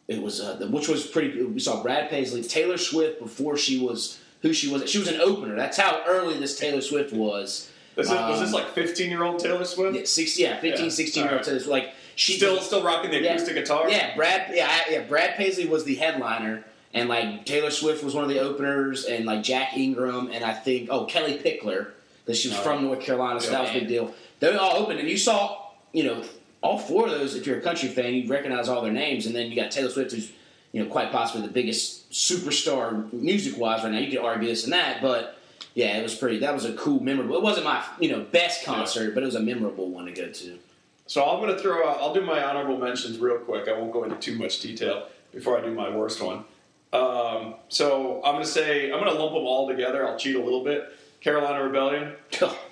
[0.08, 1.44] it was uh, the, which was pretty.
[1.44, 4.90] We saw Brad Paisley, Taylor Swift before she was who she was.
[4.90, 5.56] She was an opener.
[5.56, 7.70] That's how early this Taylor Swift was.
[7.98, 9.96] This is, was this Um, like 15 year old Taylor Swift?
[9.98, 11.44] Yeah, six, yeah 15, Yeah, 16 year old.
[11.44, 11.70] Taylor Swift.
[11.72, 13.32] Like she Still, still rocking the Yeah.
[13.34, 13.90] acoustic guitar.
[13.90, 14.52] yeah, Brad.
[14.54, 15.02] Yeah, yeah.
[15.02, 19.26] Brad Paisley was the headliner, and like Taylor Swift was one of the openers, and
[19.26, 21.88] like Jack Ingram, and I think oh Kellie Pickler,
[22.26, 22.62] that she was Oh.
[22.62, 24.14] from North Carolina, so that was a big deal.
[24.40, 25.58] They all opened, and you saw,
[25.94, 26.22] you know,
[26.62, 27.36] all four of those.
[27.36, 29.90] If you're a country fan, you recognize all their names, and then you got Taylor
[29.90, 30.32] Swift, who's
[30.72, 34.00] you know quite possibly the biggest superstar music wise right now.
[34.00, 35.34] You could argue this and that, but.
[35.78, 36.40] Yeah, it was pretty.
[36.40, 37.36] That was a cool, memorable.
[37.36, 40.28] It wasn't my, you know, best concert, but it was a memorable one to go
[40.28, 40.58] to.
[41.06, 43.68] So I'm going to throw out, I'll do my honorable mentions real quick.
[43.68, 46.46] I won't go into too much detail before I do my worst one.
[46.94, 50.08] Um, so I'm going to say, I'm going to lump them all together.
[50.08, 50.98] I'll cheat a little bit.
[51.22, 52.14] Carolina Rebellion.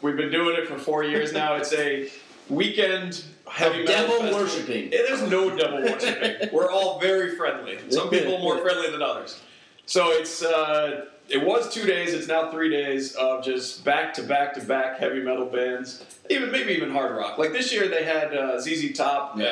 [0.01, 1.57] We've been doing it for four years now.
[1.57, 2.09] It's a
[2.49, 4.89] weekend heavy Of metal devil worshiping.
[4.89, 6.49] There's no devil worshiping.
[6.51, 7.77] We're all very friendly.
[7.91, 9.39] Some people more friendly than others.
[9.85, 12.13] So it's uh, it was two days.
[12.13, 16.03] It's now three days of just back to back to back heavy metal bands.
[16.29, 17.37] Even maybe even hard rock.
[17.37, 19.45] Like this year they had uh, ZZ Top Yeah.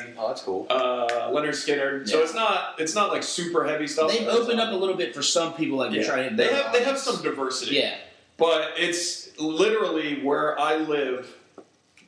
[0.00, 0.66] and Oh, that's cool.
[0.68, 2.08] uh, Lynyrd Skynyrd.
[2.08, 4.10] So it's not it's not like super heavy stuff.
[4.10, 5.98] They've opened up a little bit for some people, like Yeah.
[6.00, 7.76] you're trying to hit They their have they have some diversity.
[7.76, 7.94] Yeah,
[8.38, 11.32] But it's literally where I live,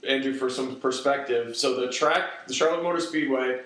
[0.06, 1.56] Andrew, for some perspective.
[1.56, 3.60] So the track, the Charlotte Motor Speedway,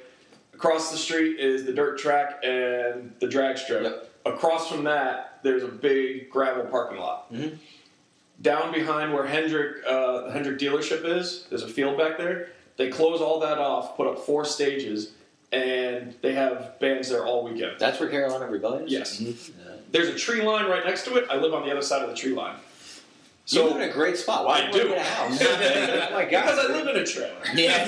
[0.63, 3.83] across the street is the dirt track and the drag strip.
[3.83, 4.09] Yep.
[4.27, 7.33] Across from that, there's a big gravel parking lot.
[7.33, 7.57] Mhm.
[8.41, 12.51] Down behind where Hendrick, uh, the Hendrick dealership is, there's a field back there.
[12.77, 15.11] They close all that off, put up four stages,
[15.51, 17.81] and they have bands there all weekend.
[17.81, 18.93] That's where Carolina Rebellion is?
[18.93, 19.21] Yes.
[19.21, 19.33] Yeah.
[19.91, 21.27] There's a tree line right next to it.
[21.29, 22.55] I live on the other side of the tree line.
[23.47, 24.45] You So live in a great spot.
[24.47, 25.39] Why I do you live in a house?
[25.43, 26.43] oh my god.
[26.45, 27.35] Because I live in a trailer.
[27.55, 27.85] yeah.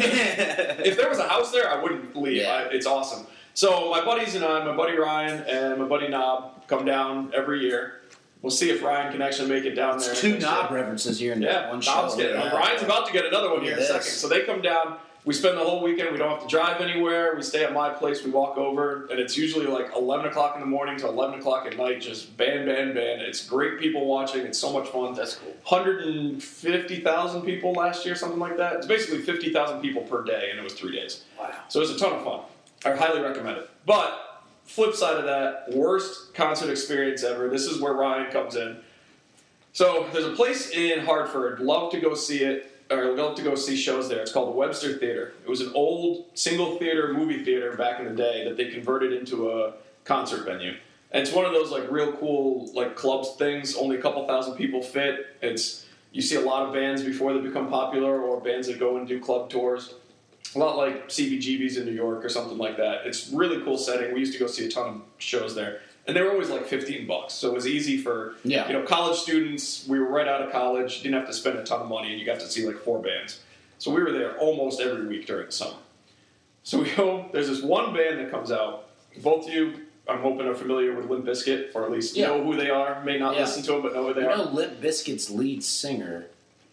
[0.81, 2.43] if there was a house there, I wouldn't leave.
[2.43, 2.53] Yeah.
[2.53, 3.27] I, it's awesome.
[3.55, 7.61] So my buddies and I, my buddy Ryan and my buddy Knob, come down every
[7.61, 8.01] year.
[8.43, 10.11] We'll see if Ryan can actually make it down there.
[10.11, 12.17] It's two next knob references here in Yeah, one Knob's show.
[12.19, 12.39] getting.
[12.39, 12.55] Yeah.
[12.55, 14.03] Ryan's about to get another one here in a second.
[14.03, 14.99] So they come down.
[15.27, 16.13] We spend the whole weekend.
[16.13, 17.35] We don't have to drive anywhere.
[17.35, 18.23] We stay at my place.
[18.23, 21.67] We walk over, and it's usually like 11 o'clock in the morning to 11 o'clock
[21.67, 22.03] at night.
[22.03, 23.23] Just band, band, band.
[23.23, 24.43] It's great people watching.
[24.43, 25.15] It's so much fun.
[25.15, 25.55] That's cool.
[25.67, 28.77] 150,000 people last year, something like that.
[28.77, 31.25] It's basically 50,000 people per day, and it was three days.
[31.39, 31.55] Wow.
[31.69, 32.41] So it was a ton of fun.
[32.85, 33.71] I highly recommend it.
[33.87, 37.49] But flip side of that, worst concert experience ever.
[37.49, 38.77] This is where Ryan comes in.
[39.73, 41.61] So there's a place in Hartford.
[41.61, 44.21] Love to go see it, or love to go see shows there.
[44.21, 45.35] It's called the Webster Theater.
[45.45, 49.13] It was an old single theater movie theater back in the day that they converted
[49.13, 49.75] into a
[50.05, 50.77] concert venue.
[51.11, 53.77] And it's one of those like real cool like clubs things.
[53.77, 55.37] Only a couple thousand people fit.
[55.41, 58.97] It's you see a lot of bands before they become popular, or bands that go
[58.99, 59.95] and do club tours
[60.55, 63.07] a lot like CBGB's in New York or something like that.
[63.07, 64.13] It's really cool setting.
[64.13, 66.67] We used to go see a ton of shows there, and they were always like
[66.67, 68.67] fifteen bucks, so it was easy for Yeah.
[68.67, 69.87] you know college students.
[69.89, 72.21] We were right out of college, didn't have to spend a ton of money, and
[72.21, 73.41] you got to see like four bands.
[73.79, 75.77] So we were there almost every week during the summer.
[76.63, 77.29] So we go.
[77.33, 78.89] There's this one band that comes out.
[79.23, 79.75] Both of you,
[80.09, 82.27] I'm hoping, are familiar with Limp Bizkit, or at least Yeah.
[82.29, 83.03] know who they are.
[83.05, 83.43] May not Yeah.
[83.43, 84.37] listen to them, but know who they You are.
[84.39, 86.27] know, Limp Bizkit's lead singer,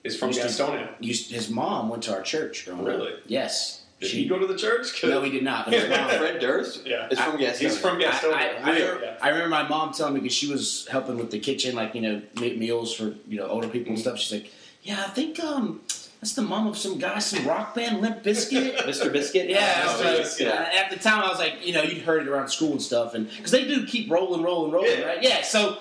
[0.03, 0.89] Is from used to- Gastonia.
[0.99, 2.88] used, his mom went to our church growing up.
[2.88, 3.13] Really?
[3.27, 3.80] Yes.
[4.02, 5.02] Did She- he go to the church?
[5.04, 5.66] No, he did not.
[5.66, 6.10] But his mom.
[6.10, 6.86] Fred Durst?
[6.86, 7.08] Yeah.
[7.10, 7.58] It's from Gastonia.
[7.58, 8.34] He's from Gastonia.
[8.34, 9.18] I, I, I, Yeah.
[9.22, 12.02] I remember my mom telling me because she was helping with the kitchen, like you
[12.02, 14.18] know, make meals for you know older people and stuff.
[14.20, 14.52] She's like,
[14.84, 15.82] "Yeah, I think um,
[16.20, 18.76] that's the mom of some guy, some rock band, Limp Bizkit.
[18.88, 19.12] Mr.
[19.14, 19.49] Biscuit.
[19.49, 20.47] Yeah, Oh, so, Bizkit.
[20.52, 22.82] uh, at the time I was like, you know, you'd heard it around school and
[22.82, 25.06] stuff, and because they do keep rolling, rolling, rolling, Yeah.
[25.06, 25.22] right?
[25.24, 25.41] Yeah.
[25.43, 25.78] So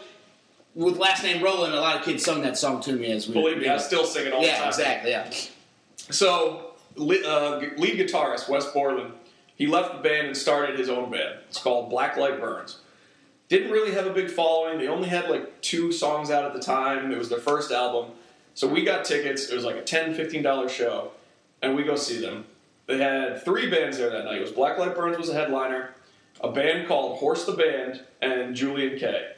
[0.75, 3.33] with last name Roland, a lot of kids sung that song to me as we.
[3.35, 5.11] Believe me, I still sing it all the yeah, exactly.
[5.13, 5.31] Yeah.
[6.11, 6.67] So, li-
[7.01, 9.13] Uh, lead guitarist Wes Borland,
[9.57, 11.39] he left the band and started his own band.
[11.49, 12.79] It's called Black Light Burns.
[13.49, 14.79] Didn't really have a big following.
[14.79, 17.11] They only had like two songs out at the time.
[17.11, 18.13] It was their first album.
[18.55, 19.49] So we got tickets.
[19.49, 21.13] It was like a $10, $15 show,
[21.63, 22.45] and we go see them.
[22.87, 24.39] They had three bands there that night.
[24.39, 25.95] It was Black Light Burns was a headliner,
[26.41, 29.33] a band called Horse the Band, and Julien-K.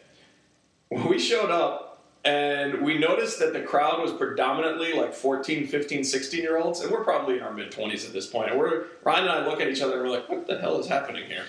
[0.89, 1.92] When we showed up,
[2.25, 6.91] and we noticed that the crowd was predominantly like 14, 15, 16 year olds, and
[6.91, 8.51] we're probably in our mid 20s at this point.
[8.51, 10.79] And we're Ryan and I look at each other and we're like, what the hell
[10.79, 11.45] is happening here?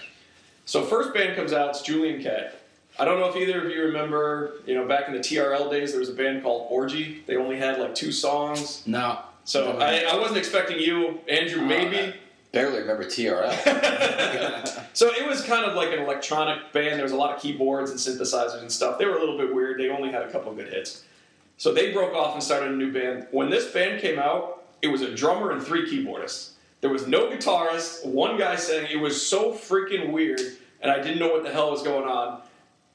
[0.65, 2.49] So first band comes out, it's Julien-K.
[2.97, 5.91] I don't know if either of you remember, you know, back in the TRL days,
[5.91, 7.23] there was a band called Orgy.
[7.25, 8.83] They only had like two songs.
[8.85, 9.19] No.
[9.45, 12.15] So I, I wasn't expecting you, Andrew, maybe.
[12.53, 14.79] Barely remember TRL.
[14.95, 16.97] So it was kind of like an electronic band.
[16.97, 18.99] There was a lot of keyboards and synthesizers and stuff.
[18.99, 19.79] They were a little bit weird.
[19.79, 21.03] They only had a couple of good hits.
[21.57, 23.25] So they broke off and started a new band.
[23.31, 26.51] When this band came out, it was a drummer and three keyboardists.
[26.81, 28.05] There was no guitarist.
[28.05, 28.85] One guy sang.
[28.91, 30.41] It was so freaking weird,
[30.79, 32.43] and I didn't know what the hell was going on.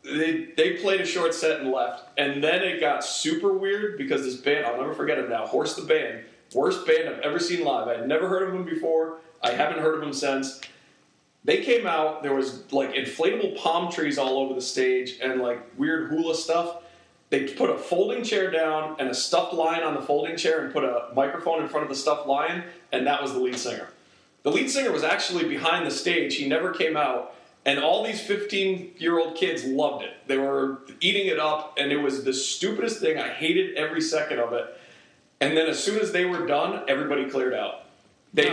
[0.04, 4.22] They, they played a short set and left, and then it got super weird because
[4.22, 7.64] this band, I'll never forget it now, Horse the Band, worst band I've ever seen
[7.64, 7.88] live.
[7.88, 9.18] I had never heard of them before.
[9.42, 10.60] I haven't heard of them since.
[11.44, 15.60] They came out, there was like inflatable palm trees all over the stage and like
[15.78, 16.82] weird hula stuff.
[17.30, 20.72] They put a folding chair down and a stuffed lion on the folding chair and
[20.72, 23.88] put a microphone in front of the stuffed lion, and that was the lead singer.
[24.42, 26.36] The lead singer was actually behind the stage.
[26.36, 27.34] He never came out,
[27.66, 30.14] and all these 15 year old kids loved it.
[30.26, 33.18] They were eating it up, and it was the stupidest thing.
[33.18, 34.64] I hated every second of it.
[35.40, 37.84] And then as soon as they were done, everybody cleared out.
[38.32, 38.48] They,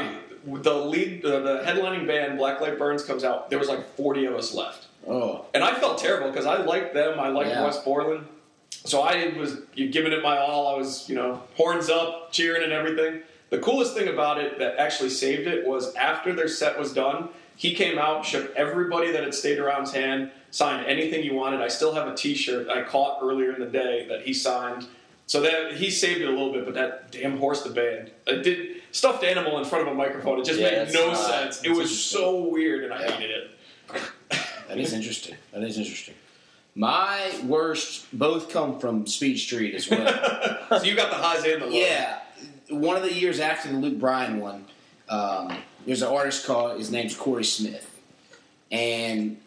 [0.46, 3.50] the lead, the, the headlining band, Blacklight Burns, comes out.
[3.50, 4.88] There was like 40 of us left.
[5.08, 5.46] Oh.
[5.54, 7.20] And I felt terrible because I liked them.
[7.20, 7.64] I liked Yeah.
[7.64, 8.26] Wes Borland.
[8.70, 10.74] So I was giving it my all.
[10.74, 13.22] I was, you know, horns up, cheering and everything.
[13.50, 17.30] The coolest thing about it that actually saved it was after their set was done,
[17.56, 21.62] he came out, shook everybody that had stayed around's hand, signed anything you wanted.
[21.62, 24.86] I still have a T-shirt I caught earlier in the day that he signed.
[25.28, 28.44] So that he saved it a little bit, but that damn horse the band, it
[28.44, 30.40] did stuffed animal in front of a microphone.
[30.40, 31.64] It just Yeah, made no not- sense.
[31.64, 33.12] It was so weird, and I Yeah.
[33.12, 33.52] hated it.
[34.68, 35.36] That is interesting.
[35.52, 36.14] That is interesting.
[36.76, 40.60] My worst both come from Speed Street as well.
[40.70, 41.74] so you got the highs and the lows.
[41.76, 42.20] yeah,
[42.70, 44.66] one of the years after the Luke Bryan one,
[45.10, 45.56] um,
[45.86, 47.90] there's an artist called his name's Corey Smith,
[48.72, 49.38] and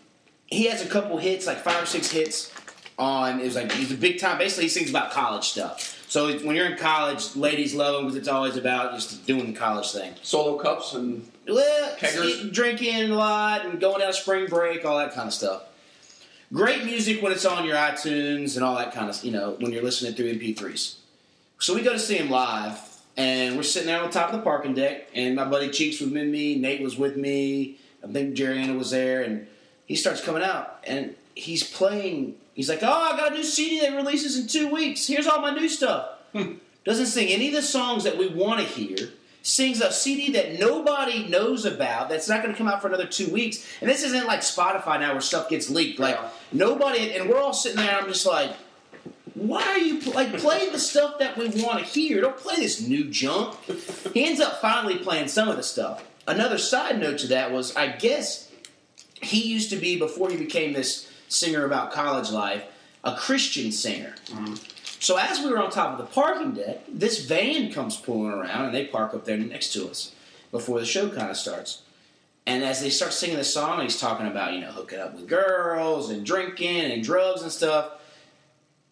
[0.47, 2.51] he has a couple hits, like five or six hits
[2.99, 3.40] on.
[3.40, 4.38] It was like he's a big time.
[4.38, 5.94] Basically, he sings about college stuff.
[6.09, 9.59] So when you're in college, ladies love him because it's always about just doing the
[9.59, 10.14] college thing.
[10.22, 12.53] Solo cups and Well, Keggers?
[12.53, 15.64] drinking a lot and going out spring break, all that kind of stuff.
[16.51, 19.70] Great music when it's on your iTunes and all that kind of, you know, when
[19.70, 20.96] you're listening through MP3s.
[21.59, 22.78] So we go to see him live,
[23.18, 26.11] and we're sitting there on top of the parking deck, and my buddy Cheeks was
[26.11, 29.46] with me, Nate was with me, I think Jerry Anna was there, and
[29.84, 32.36] he starts coming out, and he's playing.
[32.59, 35.06] He's like, "Oh, I got a new CD that releases in two weeks.
[35.06, 36.54] Here's all my new stuff." Hmm.
[36.84, 39.11] Doesn't sing any of the songs that we want to hear.
[39.42, 42.09] Sings a CD that nobody knows about.
[42.09, 43.64] That's not going to come out for another two weeks.
[43.80, 46.00] And this isn't like Spotify now where stuff gets leaked.
[46.00, 46.28] Like Yeah.
[46.52, 47.96] nobody, and we're all sitting there.
[47.96, 48.50] I'm just like,
[49.34, 52.20] why are you like play the stuff that we want to hear?
[52.20, 53.56] Don't play this new junk.
[54.12, 56.02] He ends up finally playing some of the stuff.
[56.26, 58.50] Another side note to that was, I guess
[59.22, 62.64] he used to be before he became this singer about college life,
[63.05, 64.14] a Christian singer.
[64.26, 64.55] Mm-hmm.
[65.01, 68.66] So as we were on top of the parking deck, this van comes pulling around,
[68.66, 70.12] and they park up there next to us
[70.51, 71.83] before the show kind of starts.
[72.47, 75.29] And as they start singing the song, he's talking about you know hooking up with
[75.29, 77.93] girls and drinking and drugs and stuff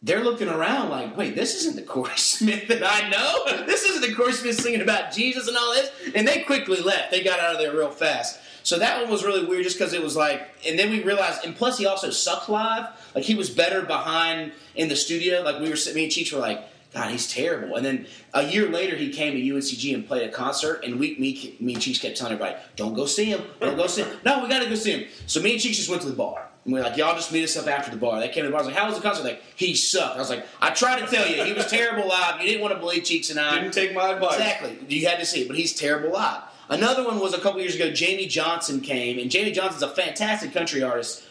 [0.03, 3.67] they're looking around like, wait, this isn't the Corey Smith that I know.
[3.67, 5.91] This isn't the Corey Smith singing about Jesus and all this.
[6.15, 7.11] And they quickly left.
[7.11, 8.39] They got out of there real fast.
[8.67, 11.45] So that one was really weird just because it was like, and then we realized,
[11.45, 12.89] and plus he also sucked live.
[13.15, 15.43] Like he was better behind in the studio.
[15.43, 17.77] Like we were sitting, me and Cheech were like, God, he's terrible.
[17.77, 21.17] And then a year later, he came to UNCG and played a concert, and we,
[21.17, 23.43] me, me and Cheech kept telling everybody, "Don't go see him.
[23.61, 24.19] Don't go see him.
[24.25, 26.17] No, we got to go see him." So me and Cheech just went to the
[26.17, 28.43] bar, and we are like, "Y'all just meet us up after the bar." They came
[28.43, 28.63] to the bar.
[28.63, 30.17] I was like, "How was the concert?" Like, he sucked.
[30.17, 32.41] I was like, "I tried to tell you, he was terrible live.
[32.41, 34.39] You didn't want to believe Cheeks and I." Didn't take my advice.
[34.39, 34.79] Exactly.
[34.89, 36.43] You had to see it, but he's terrible live.
[36.69, 37.91] Another one was a couple years ago.
[37.91, 41.25] Jamey Johnson came, and Jamey Johnson's a fantastic country artist,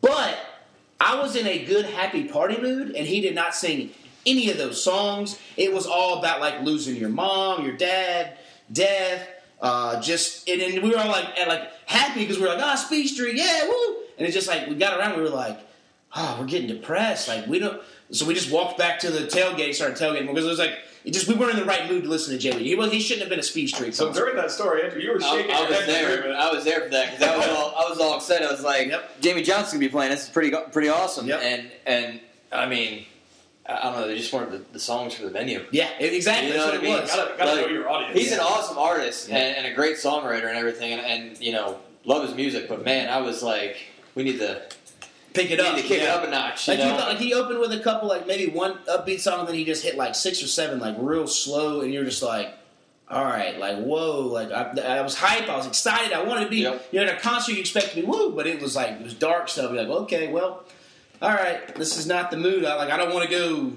[0.00, 0.36] but
[1.00, 3.90] I was in a good, happy party mood, and he did not sing
[4.26, 5.38] any of those songs.
[5.56, 8.38] It was all about like losing your mom, your dad,
[8.72, 9.28] death.
[9.60, 12.60] Uh, just and, and we were all like and, like happy because we were like
[12.60, 15.56] ah Speed Street yeah woo and it's just like we got around we were like
[16.16, 17.80] oh we're getting depressed like we don't
[18.10, 21.12] so we just walked back to the tailgate started tailgating because it was like it
[21.12, 23.22] just we weren't in the right mood to listen to Jamey he, was, he shouldn't
[23.22, 25.58] have been a Speed Street So during that story, Andrew, you were I, shaking I
[25.60, 26.36] your was there.
[26.36, 28.46] I was there for that because I was all I was all excited.
[28.46, 29.20] I was like, Yep.
[29.20, 30.10] Jamey Johnson gonna be playing.
[30.10, 31.26] This is pretty pretty awesome.
[31.26, 31.40] Yep.
[31.42, 32.20] And and
[32.52, 33.06] I mean,
[33.66, 34.08] I I don't know.
[34.08, 35.64] They just wanted the, the songs for the venue.
[35.70, 37.02] yeah exactly You know that's what what, I it mean?
[37.02, 38.18] was Gotta, gotta Like, know your audience.
[38.18, 39.38] He's an awesome artist Yeah.
[39.38, 42.68] and, and a great songwriter and everything, and, and you know, love his music.
[42.68, 43.76] But man, I was like,
[44.14, 44.62] we need to
[45.34, 46.14] pick it up to kick it yeah.
[46.14, 46.68] up a notch.
[46.68, 46.96] You Like he, know?
[46.96, 49.64] thought, like he opened with a couple, like maybe one upbeat song, and then he
[49.64, 52.54] just hit like six or seven, like real slow, and you're just like,
[53.08, 56.50] all right, like whoa, like I, I was hype, I was excited, I wanted to
[56.50, 56.88] be, Yep.
[56.92, 59.02] you know, in a concert you expect to be woo, but it was like it
[59.02, 59.70] was dark stuff.
[59.72, 60.64] You're like, okay, well,
[61.20, 62.64] all right, this is not the mood.
[62.64, 63.72] I like, I don't want to go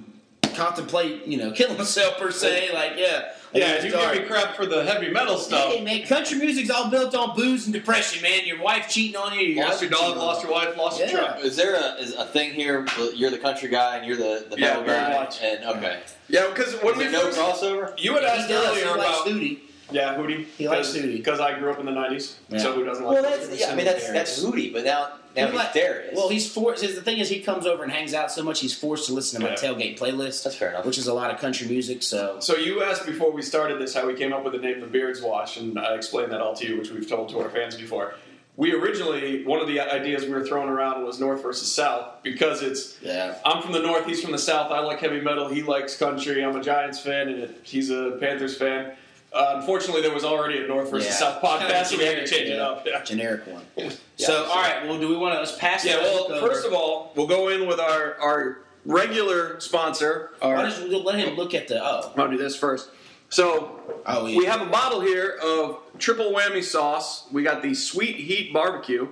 [0.55, 2.73] contemplate, you know, killing myself per se.
[2.73, 4.13] Like, yeah, yeah, you dark.
[4.13, 5.73] give me crap for the heavy metal stuff.
[5.73, 8.45] Hey man, country music's all built on booze and depression, man.
[8.45, 11.17] Your wife cheating on you, your Lost your dog, lost your wife, lost your Yeah.
[11.17, 11.39] truck.
[11.43, 12.85] Is there a, is a thing here?
[13.15, 15.13] You're the country guy and you're the, the metal very guy.
[15.23, 15.41] much.
[15.41, 17.97] And okay, Yeah, because when is we there no first, crossover?
[17.99, 18.27] you had you.
[18.27, 18.67] asked He does.
[18.67, 19.59] earlier He likes about Hootie.
[19.91, 20.45] yeah Hootie.
[20.57, 21.11] He likes Hootie.
[21.17, 22.35] because I grew up in the '90s.
[22.49, 22.57] Yeah.
[22.59, 23.13] So who doesn't like?
[23.13, 23.71] Well, that's yeah.
[23.71, 26.13] I mean, that's that's Hootie, but now now He's he's like- Darius.
[26.15, 26.81] Well, he's forced.
[26.81, 29.39] The thing is, he comes over and hangs out so much, he's forced to listen
[29.41, 29.57] to my Yeah.
[29.57, 30.85] tailgate playlist, that's fair enough.
[30.85, 32.03] which is a lot of country music.
[32.03, 34.79] So So you asked before we started this how we came up with the name
[34.79, 37.49] The Beards Wash, and I explained that all to you, which we've told to our
[37.49, 38.15] fans before.
[38.57, 42.61] We originally one of the ideas we were throwing around was North versus South because
[42.61, 44.71] it's yeah, I'm from the North, he's from the South.
[44.71, 46.41] I like heavy metal, he likes country.
[46.41, 48.93] I'm a Giants fan, and it, he's a Panthers fan.
[49.33, 51.15] Uh, unfortunately, there was already a North versus Yeah.
[51.15, 52.87] South podcast, so we had to Generic, change it up.
[52.87, 53.03] Yeah.
[53.03, 53.65] generic one.
[54.17, 55.85] Yeah, so so- all right, well, do we want to let's pass?
[55.85, 55.97] Yeah.
[55.97, 56.47] Well, over.
[56.47, 60.31] first of all, we'll go in with our our regular sponsor.
[60.41, 60.63] Our, why
[61.03, 62.89] let him look at the oh I'll do this first.
[63.29, 64.37] So oh yeah.
[64.37, 67.27] we have a bottle here of triple whammy sauce.
[67.31, 69.07] We got the sweet heat barbecue,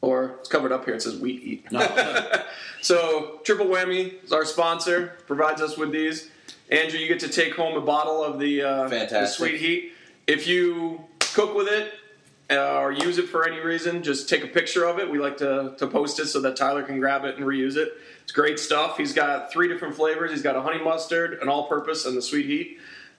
[0.00, 0.94] or it's covered up here.
[0.94, 1.72] It says wheat heat.
[1.72, 2.42] No, no.
[2.82, 5.18] so triple whammy is our sponsor.
[5.26, 6.30] Provides us with these.
[6.70, 9.92] Andrew, you get to take home a bottle of the, uh, the sweet heat.
[10.26, 11.92] If you cook with it
[12.58, 15.10] uh, or use it for any reason, just take a picture of it.
[15.10, 17.92] We like to, to post it so that Tyler can grab it and reuse it.
[18.22, 18.96] It's great stuff.
[18.96, 20.30] He's got three different flavors.
[20.30, 22.78] He's got a honey mustard, an all-purpose, and the sweet heat.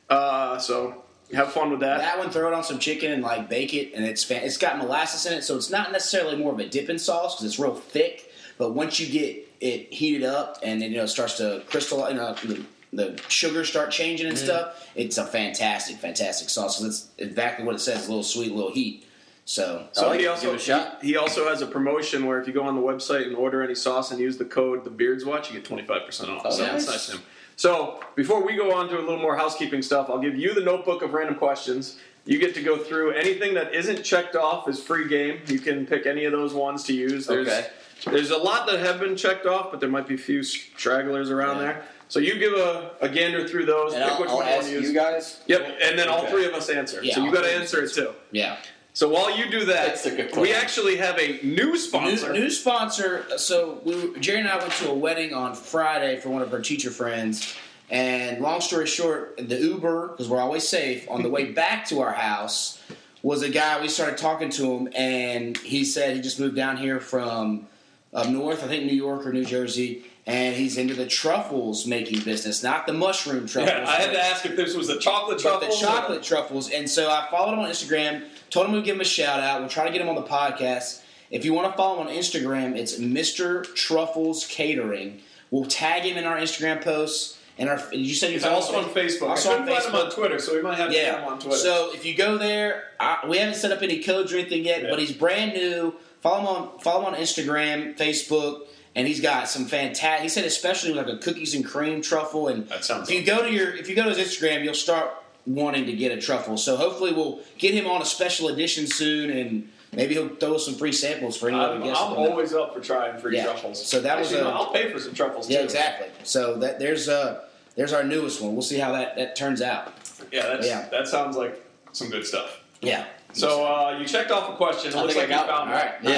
[0.09, 1.03] Uh, so
[1.33, 1.99] have fun with that.
[1.99, 4.57] That one, throw it on some chicken and like bake it, and it's fan- it's
[4.57, 7.59] got molasses in it, so it's not necessarily more of a dipping sauce because it's
[7.59, 8.31] real thick.
[8.57, 12.17] But once you get it heated up and it, you know starts to crystallize, you
[12.19, 16.77] know, the, the sugars start changing and stuff, it's a fantastic, fantastic sauce.
[16.77, 19.05] So that's exactly what it says: a little sweet, a little heat.
[19.45, 20.97] So So like he also Give it a shot.
[21.01, 23.61] He, he also has a promotion where if you go on the website and order
[23.61, 26.43] any sauce and use the code the Beards Watch, you get twenty five percent off.
[26.45, 26.85] Oh, so nice.
[26.85, 27.19] that's nice.
[27.55, 30.61] So before we go on to a little more housekeeping stuff, I'll give you the
[30.61, 31.97] notebook of random questions.
[32.25, 35.41] You get to go through anything that isn't checked off is free game.
[35.47, 37.27] You can pick any of those ones to use.
[37.27, 37.67] There's Okay.
[38.05, 41.29] there's a lot that have been checked off, but there might be a few stragglers
[41.29, 41.63] around Yeah.
[41.63, 41.83] there.
[42.07, 44.51] So you give a, a gander through those, And pick I'll, which I'll one you
[44.53, 44.87] want ask to use.
[44.89, 45.41] you guys.
[45.47, 47.03] Yep, and then all three of us answer.
[47.03, 48.13] Yeah, so you got to answer it too.
[48.31, 48.57] yeah,
[48.95, 52.31] So while you do that, That's a good we actually have a new sponsor.
[52.31, 53.25] New, new sponsor.
[53.37, 56.61] So we, Jerry and I went to a wedding on Friday for one of her
[56.61, 57.55] teacher friends.
[57.89, 62.01] And long story short, the Uber, because we're always safe, on the way back to
[62.01, 62.81] our house
[63.23, 63.81] was a guy.
[63.81, 67.67] We started talking to him, and he said he just moved down here from
[68.13, 72.21] up north, I think New York or New Jersey, and he's into the truffles making
[72.21, 73.71] business, not the mushroom truffles.
[73.71, 76.69] Yeah, I had to ask if this was the chocolate But the chocolate truffles.
[76.69, 78.23] And so I followed him on Instagram,
[78.53, 79.59] told him we'd give him a shout out.
[79.59, 81.01] We'll try to get him on the podcast.
[81.31, 83.63] If you want to follow him on Instagram, it's Mr.
[83.75, 85.19] Truffles Catering.
[85.51, 87.39] We'll tag him in our Instagram posts.
[87.57, 89.29] And our, you said you He's found also on Facebook.
[89.29, 91.25] Also I on couldn't find him on Twitter, so we might have to get him
[91.25, 91.57] on Twitter.
[91.57, 94.83] So if you go there, I, we haven't set up any codes or anything yet,
[94.83, 94.89] Yeah.
[94.89, 95.93] but he's brand new.
[96.21, 98.61] Follow him on follow him on Instagram, Facebook,
[98.95, 100.23] and he's got some fantastic.
[100.23, 102.47] He said especially like a cookies and cream truffle.
[102.47, 104.73] And That sounds if you go to your if you go to his Instagram, you'll
[104.73, 105.11] start
[105.45, 106.57] wanting to get a truffle.
[106.57, 110.65] So hopefully we'll get him on a special edition soon, and maybe he'll throw us
[110.65, 113.43] some free samples for anyone I'm, I'm always up for trying free Yeah.
[113.45, 113.85] truffles.
[113.85, 115.63] So that was Actually, a- no, I'll pay for some truffles Yeah, too.
[115.65, 116.07] exactly.
[116.23, 117.41] So that there's uh
[117.75, 118.53] there's our newest one.
[118.53, 119.91] We'll see how that, that turns out.
[120.31, 120.87] Yeah, that's, Yeah.
[120.91, 121.59] that sounds like
[121.91, 122.59] some good stuff.
[122.81, 123.05] Yeah.
[123.33, 124.91] So uh, you checked off a question.
[124.91, 125.71] It I looks like I you found one.
[125.71, 126.03] right.
[126.03, 126.13] Nice.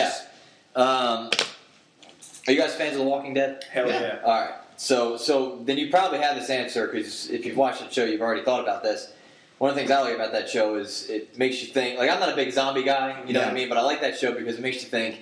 [0.76, 0.82] Yeah.
[0.82, 1.30] Um,
[2.48, 3.64] are you guys fans of The Walking Dead?
[3.72, 4.02] Hell Yeah.
[4.02, 4.20] yeah.
[4.24, 4.54] All right.
[4.78, 8.20] So, so then you probably have this answer because if you've watched the show, you've
[8.22, 9.14] already thought about this.
[9.66, 11.98] One of the things I like about that show is it makes you think.
[11.98, 14.00] Like I'm not a big zombie guy, you know what I mean, but I like
[14.02, 15.22] that show because it makes you think.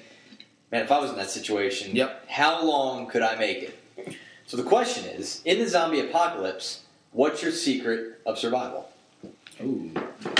[0.69, 2.29] Man, if I was in that situation, Yep.
[2.29, 4.17] how long could I make it?
[4.45, 6.81] So the question is, in the zombie apocalypse,
[7.13, 8.89] what's your secret of survival?
[9.61, 9.93] Ooh.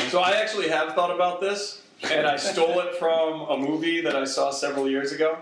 [0.09, 1.81] So I actually have thought about this,
[2.11, 5.37] and I stole it from a movie that I saw several years ago.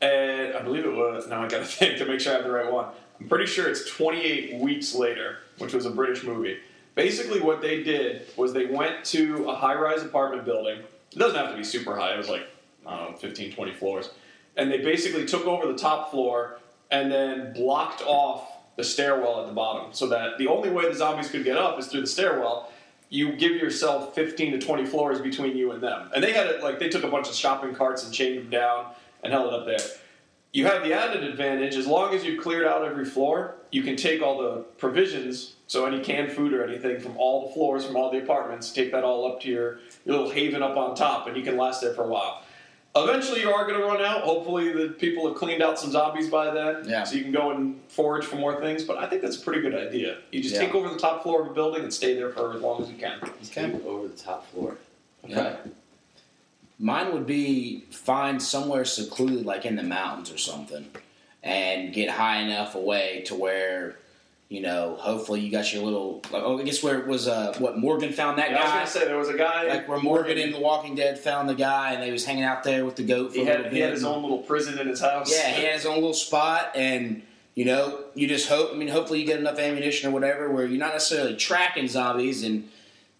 [0.00, 1.28] And I believe it was.
[1.28, 2.86] Now I got to think to make sure I have the right one.
[3.20, 6.58] I'm pretty sure it's 28 Weeks Later, which was a British movie.
[6.98, 10.80] Basically, what they did was they went to a high-rise apartment building.
[11.12, 12.14] It doesn't have to be super high.
[12.14, 12.48] It was like
[12.84, 14.10] I don't know, 15, 20 floors.
[14.56, 16.58] And they basically took over the top floor
[16.90, 20.94] and then blocked off the stairwell at the bottom, so that the only way the
[20.94, 22.72] zombies could get up is through the stairwell
[23.10, 26.10] you give yourself 15 to 20 floors between you and them.
[26.12, 28.50] And they had it like they took a bunch of shopping carts and chained them
[28.50, 28.86] down
[29.22, 29.86] and held it up there.
[30.52, 33.94] You have the added advantage as long as you've cleared out every floor, you can
[33.94, 37.94] take all the provisions, so any canned food or anything from all the floors from
[37.94, 41.28] all the apartments, take that all up to your, your little haven up on top,
[41.28, 42.42] and you can last there for a while.
[42.96, 44.22] Eventually, you are going to run out.
[44.22, 47.04] Hopefully, the people have cleaned out some zombies by then, Yeah.
[47.04, 48.82] so you can go and forage for more things.
[48.82, 50.16] But I think that's a pretty good idea.
[50.32, 50.62] You just Yeah.
[50.62, 52.90] take over the top floor of a building and stay there for as long as
[52.90, 53.20] you can.
[53.22, 53.70] Okay.
[53.86, 54.78] Over the top floor.
[55.22, 55.34] Okay.
[55.34, 55.56] Yeah.
[56.78, 60.90] Mine would be find somewhere secluded, like in the mountains or something,
[61.42, 63.96] and get high enough away to where,
[64.48, 66.22] you know, hopefully you got your little.
[66.30, 68.70] Like, oh, I guess where it was uh, what Morgan found that Yeah, I was
[68.70, 68.74] guy.
[68.78, 71.54] gonna say there was a guy like where Morgan in The Walking Dead found the
[71.54, 73.70] guy, and they was hanging out there with the goat for he a had little
[73.72, 73.84] he bit.
[73.84, 75.30] had his own little prison in his house.
[75.30, 77.22] Yeah, he had his own little spot, and
[77.54, 78.70] you know, you just hope.
[78.72, 82.42] I mean, hopefully, you get enough ammunition or whatever, where you're not necessarily tracking zombies,
[82.42, 82.68] and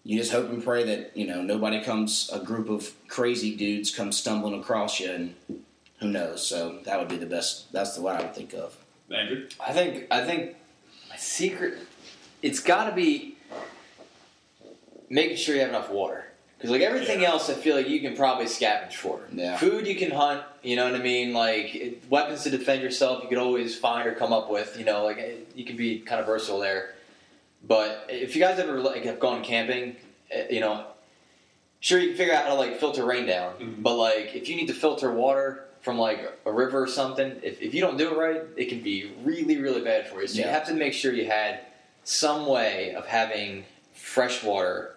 [0.03, 3.93] you just hope and pray that you know nobody comes, a group of crazy dudes
[3.95, 5.35] come stumbling across you, and
[5.99, 6.47] who knows.
[6.47, 7.71] So that would be the best.
[7.71, 8.75] That's the one I would think of.
[9.13, 9.47] Andrew.
[9.59, 10.58] I think I think my
[11.19, 11.77] secret
[12.41, 13.35] it's got to be
[15.09, 16.25] making sure you have enough water
[16.57, 17.29] because like everything Yeah.
[17.31, 19.21] else I feel like you can probably scavenge for.
[19.33, 19.57] Yeah.
[19.57, 21.33] Food you can hunt, you know what I mean?
[21.33, 24.85] Like it, weapons to defend yourself you could always find or come up with, you
[24.85, 26.95] know, like it, you can be kind of versatile there.
[27.67, 29.95] But if you guys ever like have gone camping,
[30.31, 30.85] eh, you know,
[31.79, 33.81] sure you can figure out how to like filter rain down, Mhm.
[33.83, 37.61] but like if you need to filter water from like a river or something, if,
[37.61, 40.27] if you don't do it right, it can be really really bad for you.
[40.27, 41.61] So you have to make sure you had
[42.03, 44.95] some way of having fresh water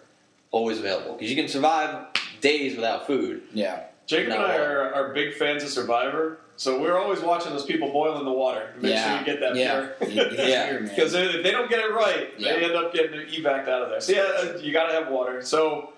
[0.50, 2.06] always available because you can survive
[2.40, 3.42] days without food.
[3.52, 4.34] Yeah, Jacob No.
[4.44, 8.24] and I are, are big fans of Survivor, so we're always watching those people boiling
[8.24, 8.72] the water.
[8.74, 10.10] to Make yeah, sure you get that yeah, pure.
[10.10, 10.78] You- you Yeah.
[10.78, 12.54] Because if they don't get it right, Yeah.
[12.56, 14.00] they end up getting evac out of there.
[14.00, 15.42] So yeah, uh, you got to have water.
[15.42, 15.91] So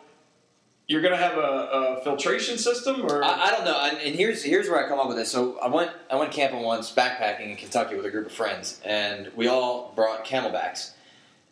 [0.87, 4.43] you're gonna have a, a filtration system, or I, I don't know, and, and here's
[4.43, 5.31] here's where I come up with this.
[5.31, 8.81] So I went I went camping once, backpacking in Kentucky with a group of friends,
[8.85, 10.93] and we all brought camelbacks.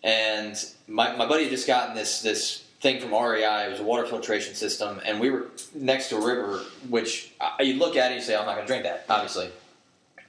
[0.04, 0.56] And
[0.88, 3.66] my, my buddy had just gotten this this thing from REI.
[3.66, 7.62] It was a water filtration system, and we were next to a river, which I,
[7.62, 9.06] you look at it and you say, I'm not going to drink that.
[9.08, 9.50] Obviously,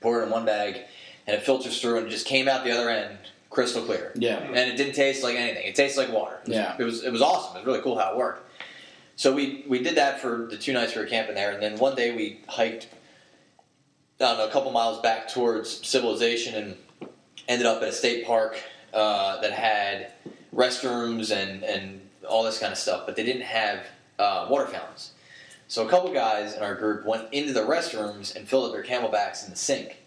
[0.02, 0.82] pour it in one bag,
[1.26, 3.18] and it filters through, and it just came out the other end
[3.50, 4.12] crystal clear.
[4.16, 5.66] yeah, And it didn't taste like anything.
[5.66, 6.40] It tasted like water.
[6.44, 6.76] It was, Yeah.
[6.78, 7.56] It was it was awesome.
[7.56, 8.43] It was really cool how it worked.
[9.16, 11.78] So we we did that for the two nights we were camping there, and then
[11.78, 12.88] one day we hiked.
[14.20, 17.10] Know, a couple miles back towards civilization, and
[17.48, 18.58] ended up at a state park
[18.94, 20.14] uh, that had
[20.56, 23.86] restrooms and and all this kind of stuff, but they didn't have
[24.20, 25.12] uh, water fountains.
[25.68, 28.84] So a couple guys in our group went into the restrooms and filled up their
[28.84, 29.98] camelbacks in the sink.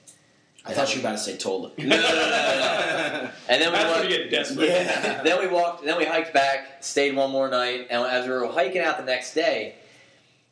[0.67, 1.73] I thought you were about to say toilet.
[1.79, 3.31] No, no, no, no, no.
[3.49, 4.69] And then we that's when went, get desperate.
[4.69, 5.23] Yeah.
[5.23, 5.85] then we walked.
[5.85, 9.05] Then we hiked back, stayed one more night, and as we were hiking out the
[9.05, 9.77] next day,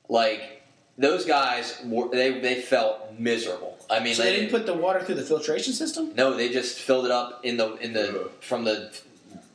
[0.08, 0.62] like
[0.96, 3.76] those guys, were, they they felt miserable.
[3.90, 6.14] I mean, so they didn't put the water through the filtration system.
[6.14, 8.94] no, they just filled it up in the in the from the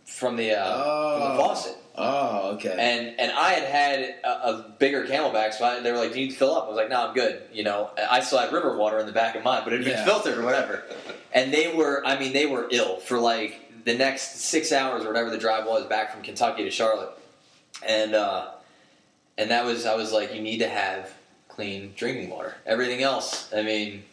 [0.05, 1.37] from the uh, from the Oh.
[1.47, 1.75] faucet.
[2.01, 2.75] Oh, okay.
[2.79, 6.19] And and I had had a, a bigger camelback, so I, they were like, "Do
[6.19, 8.39] you need to fill up?" I was like, "No, I'm good." You know, I still
[8.39, 10.05] had river water in the back of mine, but it had been Yeah.
[10.05, 10.83] filtered or whatever.
[11.33, 15.07] And they were, I mean, they were ill for like the next six hours or
[15.09, 17.11] whatever the drive was back from Kentucky to Charlotte.
[17.85, 18.51] And uh,
[19.37, 21.11] and that was, I was like, you need to have
[21.49, 22.55] clean drinking water.
[22.65, 24.03] Everything else, I mean,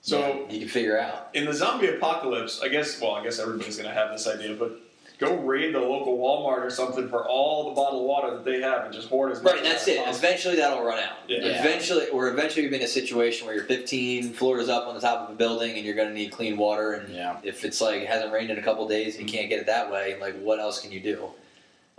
[0.00, 1.28] So you can figure out.
[1.34, 3.00] in the zombie apocalypse, I guess.
[3.00, 4.72] Well, I guess everybody's gonna have this idea, but
[5.18, 8.84] go raid the local Walmart or something for all the bottled water that they have
[8.84, 9.54] and just hoard as much.
[9.54, 10.04] Right, that's that it.
[10.04, 10.28] possible.
[10.28, 11.16] Eventually, that'll run out.
[11.28, 11.38] Yeah.
[11.40, 11.60] Yeah.
[11.60, 14.94] Eventually, we're eventually going to be in a situation where you're 15 floors up on
[14.94, 16.92] the top of a building, and you're going to need clean water.
[16.92, 17.38] And yeah.
[17.42, 19.66] if it's like it hasn't rained in a couple days, and you can't get it
[19.66, 21.28] that way, like what else can you do?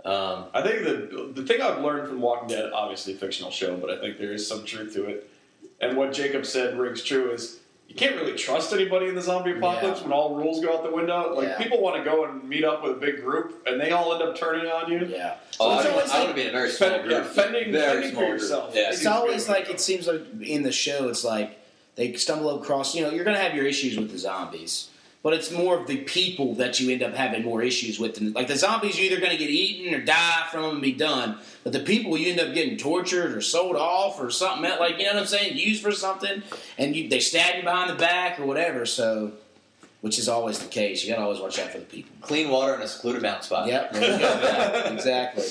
[0.04, 3.76] Um, I think the the thing I've learned from Walking Dead, obviously a fictional show,
[3.76, 5.28] but I think there is some truth to it.
[5.80, 7.58] And what Jacob said rings true is
[7.88, 10.04] you can't really trust anybody in the zombie apocalypse Yeah.
[10.04, 11.34] when all rules go out the window.
[11.34, 11.58] Like Yeah.
[11.58, 14.22] people want to go and meet up with a big group, and they all end
[14.22, 15.06] up turning on you.
[15.10, 15.36] Yeah.
[15.58, 17.12] oh, it's I, always I like want to be in a very small Fend, group.
[17.24, 18.28] yeah, fending, very fending for group.
[18.40, 18.72] yourself.
[18.74, 18.90] Yeah.
[18.90, 21.58] It's always like it seems like in the show, it's like
[21.96, 22.94] they stumble across.
[22.94, 24.88] You know, you're going to have your issues with the zombies,
[25.22, 28.18] but it's more of the people that you end up having more issues with.
[28.18, 30.82] And like the zombies, you're either going to get eaten or die from them and
[30.82, 31.38] be done.
[31.64, 34.98] But the people, you end up getting tortured or sold off or something else, like
[34.98, 36.42] you know what I'm saying, used for something,
[36.78, 38.86] and you, they stab you behind the back or whatever.
[38.86, 39.32] So,
[40.00, 41.02] which is always the case.
[41.02, 42.12] You got to always watch out for the people.
[42.20, 43.66] Clean water in a secluded mountain spot.
[43.66, 44.40] Yep, there you go.
[44.40, 45.44] Yeah, exactly.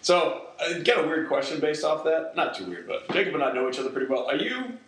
[0.00, 2.34] So, I got a weird question based off that.
[2.34, 4.26] Not too weird, but Jacob and I know each other pretty well.
[4.28, 4.78] Are you,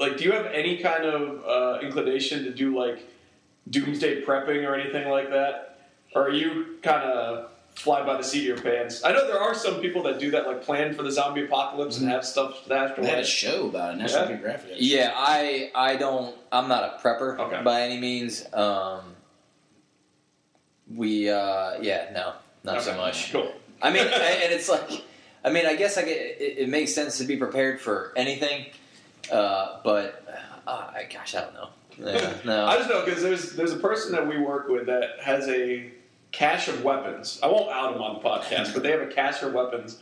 [0.00, 3.06] like, do you have any kind of uh, inclination to do, like,
[3.68, 5.78] doomsday prepping or anything like that?
[6.14, 9.04] Or are you kind of fly by the seat of your pants?
[9.04, 11.98] I know there are some people that do that, like, plan for the zombie apocalypse
[12.00, 13.98] and have stuff stashed They had a show about it.
[13.98, 14.28] National Yeah.
[14.28, 14.70] Geographic.
[14.78, 16.34] Yeah, I I don't.
[16.50, 17.62] I'm not a prepper Okay.
[17.62, 18.44] by any means.
[18.52, 19.14] Um,
[20.92, 22.32] we uh, yeah no
[22.64, 23.30] not so Okay, much.
[23.32, 23.52] Cool.
[23.80, 25.04] I mean, and it's like,
[25.44, 28.66] I mean, I guess I get, it, it makes sense to be prepared for anything,
[29.32, 30.24] uh, but
[30.66, 31.68] uh, gosh, I don't know.
[31.98, 35.20] Yeah, no, I just know because there's there's a person that we work with that
[35.22, 35.90] has a
[36.32, 37.38] cache of weapons.
[37.42, 40.00] I won't out them on the podcast, but they have a cache of weapons.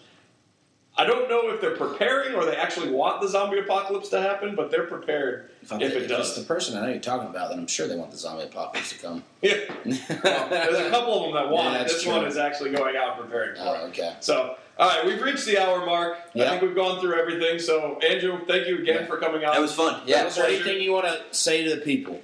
[0.97, 4.57] I don't know if they're preparing or they actually want the zombie apocalypse to happen,
[4.57, 6.35] but they're prepared If, I'm, if if it it's does.
[6.37, 8.91] the person I know you're talking about, then I'm sure they want the zombie apocalypse
[8.91, 9.23] to come.
[9.41, 9.55] Yeah.
[10.25, 11.85] Well, there's a couple of them that want Yeah, it.
[11.89, 12.13] This true.
[12.15, 13.89] one is actually going out and preparing for Oh, it.
[13.91, 14.17] okay.
[14.19, 16.19] So, all right, we've reached the hour mark.
[16.35, 17.59] I think we've gone through everything.
[17.59, 19.07] So, Andrew, thank you again Yeah.
[19.07, 19.55] for coming out.
[19.55, 20.03] that was fun.
[20.07, 20.27] Yeah.
[20.27, 22.21] Is there anything you want to say to the people?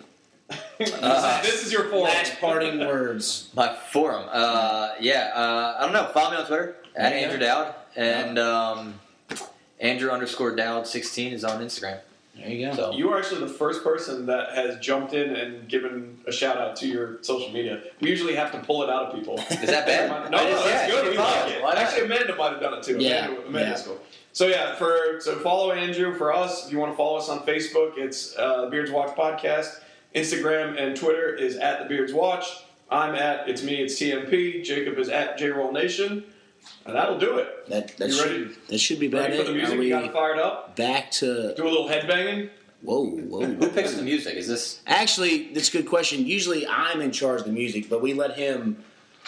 [0.51, 0.57] Uh,
[1.43, 2.05] this is your forum.
[2.05, 3.49] Last parting words.
[3.55, 4.27] My forum.
[4.31, 6.07] Uh, yeah, uh, I don't know.
[6.13, 7.19] Follow me on Twitter at Yeah.
[7.19, 9.01] Andrew Doud and um,
[9.81, 11.99] Andrew underscore Doud sixteen is on Instagram.
[12.37, 12.75] There you go.
[12.75, 16.57] So You are actually the first person that has jumped in and given a shout
[16.59, 17.83] out to your social media.
[18.01, 19.39] We usually have to pull it out of people.
[19.39, 20.11] is that bad?
[20.31, 21.11] No, I no, that's yeah, good.
[21.11, 21.43] We follow.
[21.43, 21.63] like it.
[21.63, 21.75] Why?
[21.75, 22.99] Actually, Amanda might have done it too.
[22.99, 23.87] Yeah, Amanda, Amanda's yeah.
[23.87, 24.01] cool.
[24.33, 26.67] So yeah, for so follow Andrew for us.
[26.67, 29.81] If you want to follow us on Facebook, it's uh, the Beards Watch Podcast.
[30.15, 32.45] Instagram and Twitter is at the Beards Watch.
[32.91, 34.65] I'm at it's me, it's TMP.
[34.65, 36.25] Jacob is at J Roll Nation,
[36.87, 37.69] and that'll do it.
[37.69, 38.55] That that You should ready?
[38.69, 39.75] that should be about Ready for the music?
[39.75, 40.77] Are We we got fired up.
[40.77, 42.51] back to Do a little headbanging.
[42.83, 43.45] whoa whoa?
[43.47, 44.35] Who picks the music?
[44.35, 44.81] Is this?
[44.87, 46.27] Actually, that's a good question.
[46.27, 48.83] Usually, I'm in charge of the music, but we let him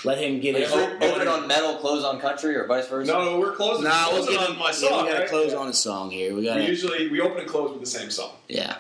[0.05, 0.71] let him get his.
[0.71, 3.11] Yeah, open on metal, close on country, or vice versa?
[3.11, 3.85] No, we're closing.
[3.85, 4.59] Nah, we'll closing get on him.
[4.59, 5.05] my yeah, song.
[5.05, 5.29] we gotta right?
[5.31, 6.35] close on a song here.
[6.35, 6.61] We gotta.
[6.61, 8.33] We usually we open and close with the same song.
[8.49, 8.77] Yeah.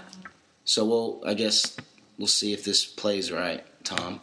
[0.65, 1.23] So we'll.
[1.25, 1.77] I guess
[2.19, 4.21] we'll see if this plays right, Tom.